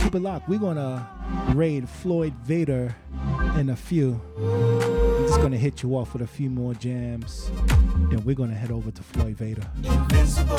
Keep 0.02 0.16
it 0.16 0.22
locked. 0.22 0.50
We're 0.50 0.60
gonna 0.60 1.08
raid 1.54 1.88
Floyd 1.88 2.34
Vader 2.44 2.96
in 3.58 3.70
a 3.70 3.76
few. 3.76 4.20
I'm 4.38 5.28
just 5.28 5.42
gonna 5.42 5.58
hit 5.58 5.84
you 5.84 5.96
off 5.96 6.14
with 6.14 6.22
a 6.22 6.28
few 6.28 6.50
more 6.50 6.74
jams. 6.74 7.52
Then 8.10 8.24
we're 8.24 8.36
gonna 8.36 8.56
head 8.56 8.72
over 8.72 8.92
to 8.92 9.04
Floyd 9.04 9.38
Vader. 9.38 9.68
Invincible. 9.84 10.58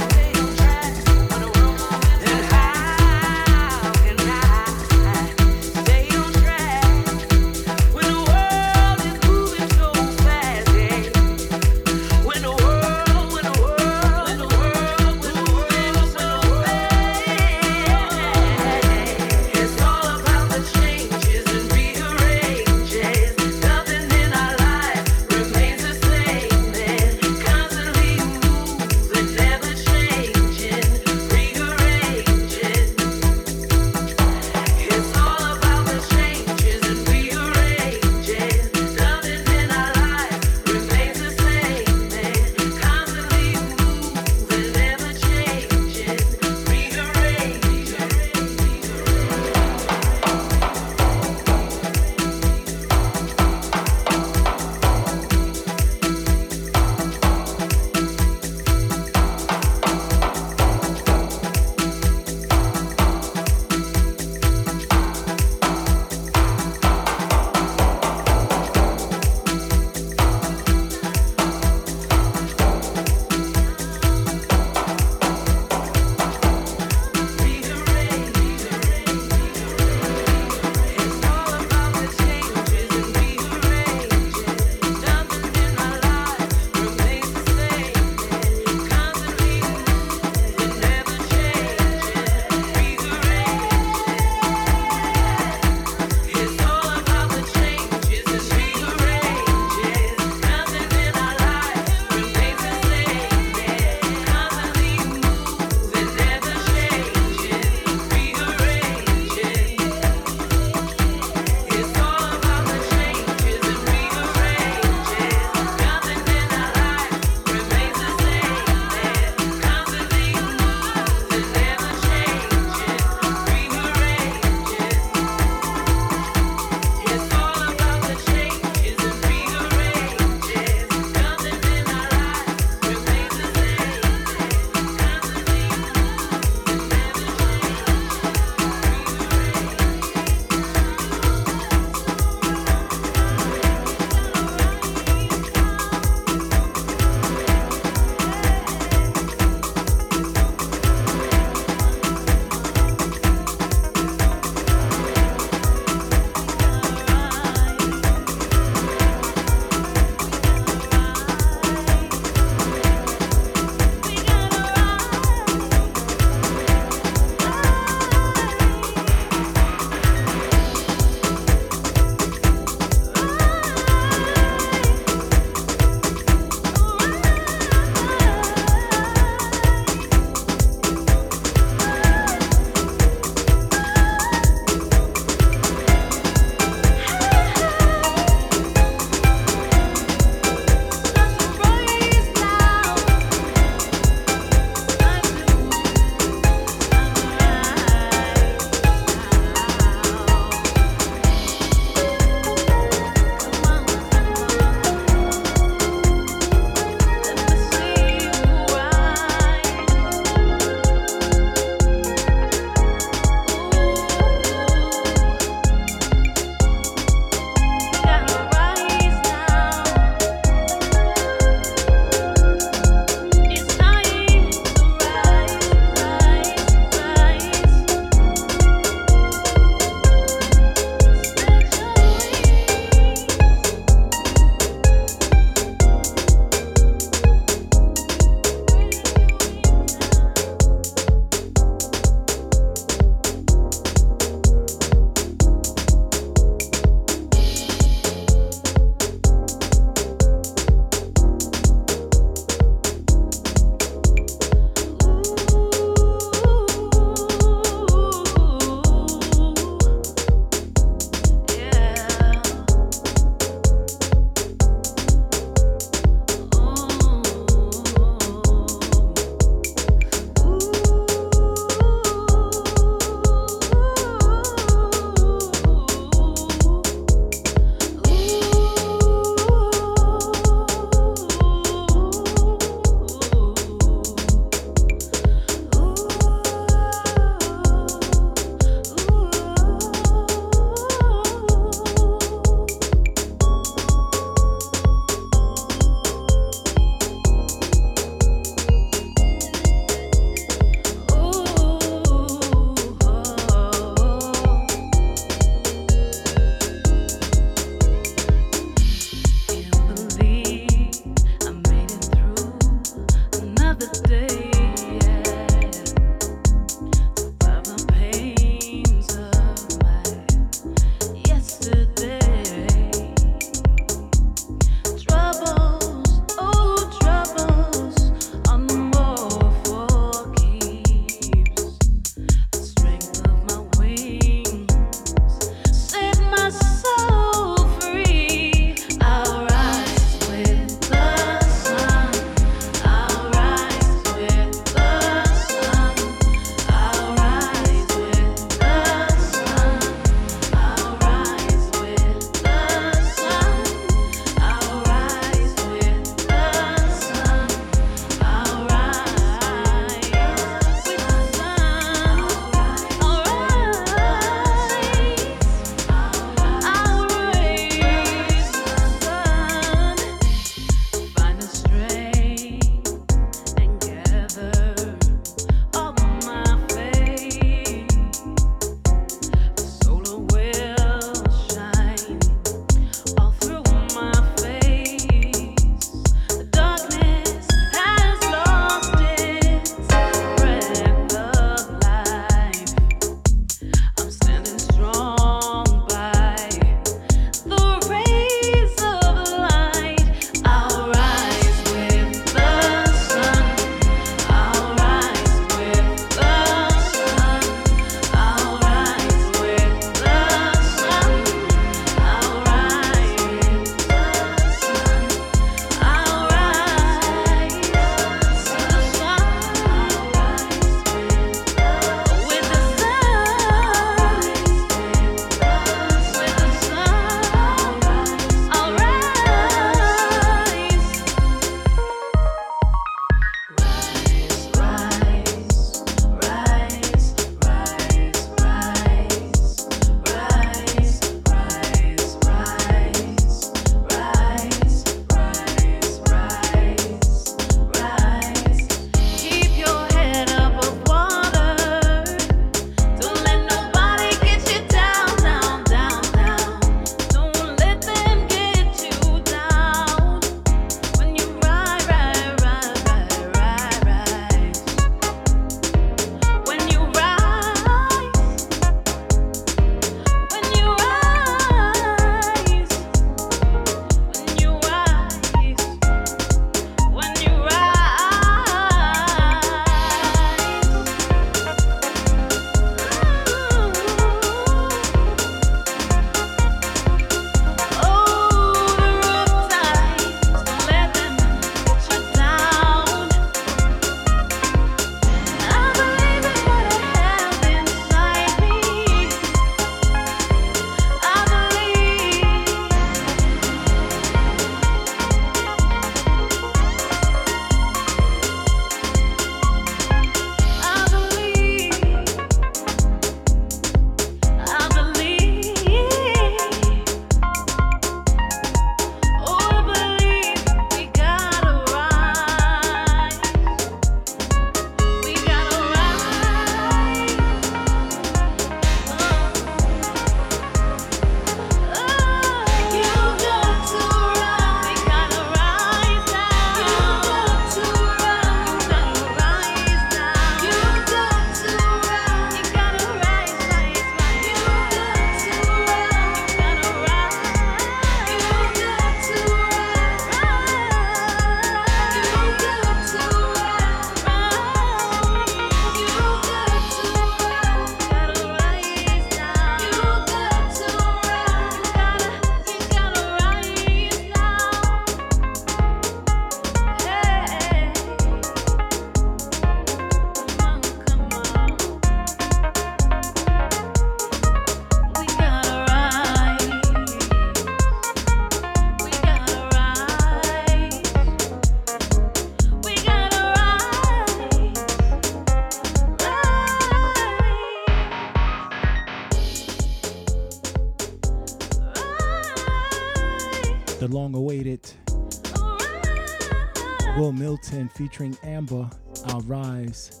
Featuring 597.68 598.16
Amber, 598.22 598.68
I'll 599.06 599.20
Rise. 599.22 600.00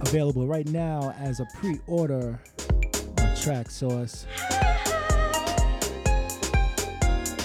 Available 0.00 0.46
right 0.46 0.66
now 0.68 1.14
as 1.18 1.40
a 1.40 1.46
pre 1.54 1.78
order 1.86 2.38
on 3.18 3.36
Traxsource. 3.36 4.26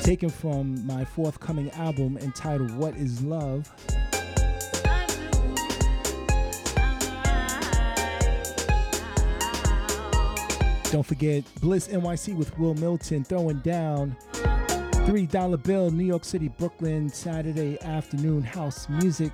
Taken 0.04 0.30
from 0.30 0.86
my 0.88 1.04
forthcoming 1.04 1.70
album 1.72 2.18
entitled 2.18 2.72
What 2.76 2.96
is 2.96 3.22
Love. 3.22 3.70
Don't 10.92 11.06
forget 11.06 11.44
Bliss 11.60 11.90
NYC 11.90 12.34
with 12.34 12.58
Wil 12.58 12.74
Milton 12.76 13.26
throwing 13.26 13.60
down 13.60 14.16
$3 15.08 15.64
bill, 15.64 15.90
New 15.90 16.04
York 16.04 16.26
City, 16.26 16.50
Brooklyn, 16.50 17.08
Saturday 17.08 17.82
afternoon 17.82 18.42
house 18.42 18.90
music. 18.90 19.32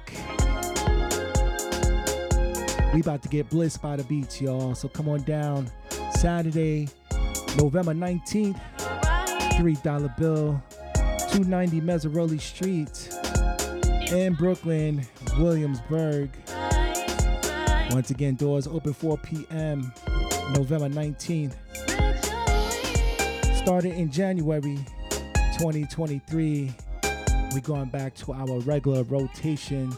We 2.93 3.01
about 3.01 3.23
to 3.23 3.27
get 3.27 3.49
Bliss 3.49 3.75
by 3.75 3.95
the 3.95 4.03
beach, 4.03 4.39
y'all. 4.39 4.75
So 4.75 4.87
come 4.87 5.09
on 5.09 5.23
down. 5.23 5.67
Saturday, 6.11 6.89
November 7.57 7.95
19th, 7.95 8.61
$3 8.77 10.15
bill, 10.15 10.61
290 11.31 11.81
Meserole 11.81 12.39
Street 12.39 13.09
in 14.11 14.35
Brooklyn, 14.35 15.03
Williamsburg. 15.39 16.29
Once 17.89 18.11
again, 18.11 18.35
doors 18.35 18.67
open 18.67 18.93
4 18.93 19.17
p.m. 19.17 19.91
November 20.53 20.87
19th. 20.87 21.55
Started 23.57 23.95
in 23.95 24.11
January 24.11 24.77
2023. 25.53 26.73
We're 27.53 27.59
going 27.59 27.89
back 27.89 28.15
to 28.15 28.33
our 28.33 28.59
regular 28.61 29.03
rotation, 29.03 29.93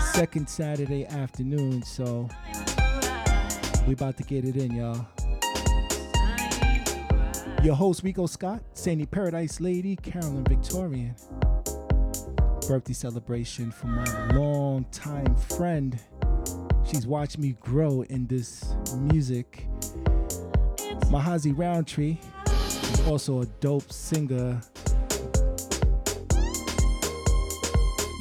second 0.00 0.48
Saturday 0.48 1.04
afternoon. 1.04 1.82
So 1.82 2.26
we 3.86 3.92
about 3.92 4.16
to 4.16 4.22
get 4.22 4.46
it 4.46 4.56
in, 4.56 4.74
y'all. 4.74 5.06
Your 7.62 7.74
host 7.74 8.02
Ricoh 8.02 8.26
Scott, 8.26 8.62
Sandy 8.72 9.04
Paradise 9.04 9.60
Lady, 9.60 9.96
Carolyn 9.96 10.44
Victorian. 10.44 11.14
Birthday 12.66 12.94
celebration 12.94 13.70
for 13.70 13.88
my 13.88 14.32
longtime 14.32 15.36
friend. 15.36 16.00
She's 16.86 17.06
watched 17.06 17.36
me 17.36 17.54
grow 17.60 18.02
in 18.08 18.26
this 18.28 18.74
music. 18.96 19.66
Mahazi 21.10 21.52
Roundtree 21.56 22.18
also 23.08 23.42
a 23.42 23.46
dope 23.60 23.92
singer, 23.92 24.60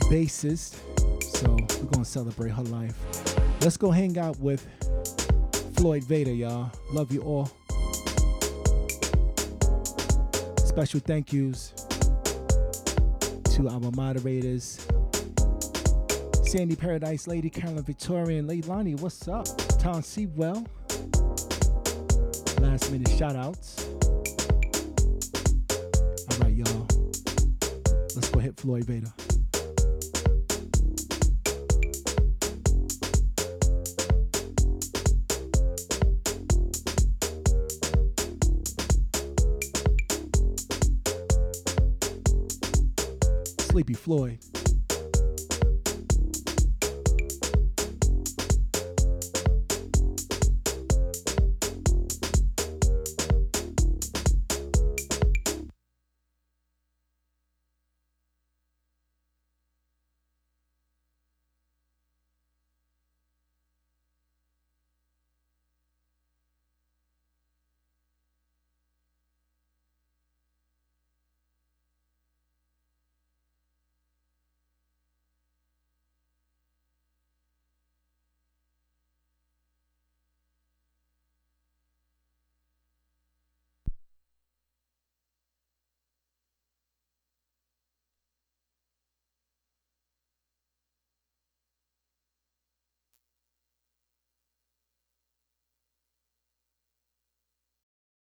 bassist. 0.09 0.75
So 1.21 1.51
we're 1.51 1.91
gonna 1.91 2.05
celebrate 2.05 2.49
her 2.49 2.63
life. 2.63 2.95
Let's 3.61 3.77
go 3.77 3.91
hang 3.91 4.17
out 4.17 4.39
with 4.39 4.65
Floyd 5.75 6.03
Vader, 6.03 6.33
y'all. 6.33 6.71
Love 6.91 7.11
you 7.11 7.21
all. 7.21 7.51
Special 10.57 10.99
thank 10.99 11.33
yous 11.33 11.73
to 13.55 13.67
our 13.69 13.91
moderators. 13.91 14.85
Sandy 16.43 16.75
Paradise 16.75 17.27
Lady, 17.27 17.49
Carolyn 17.49 17.83
Victorian, 17.83 18.47
Leilani, 18.47 18.99
what's 18.99 19.27
up? 19.27 19.45
Tom 19.77 20.01
Sewell. 20.01 20.65
Last 22.59 22.91
minute 22.91 23.09
shout 23.09 23.35
outs. 23.35 23.98
Let's 28.15 28.29
go 28.29 28.39
hit 28.39 28.59
Floyd 28.59 28.85
Vader. 28.85 29.13
Sleepy 43.59 43.93
Floyd. 43.93 44.58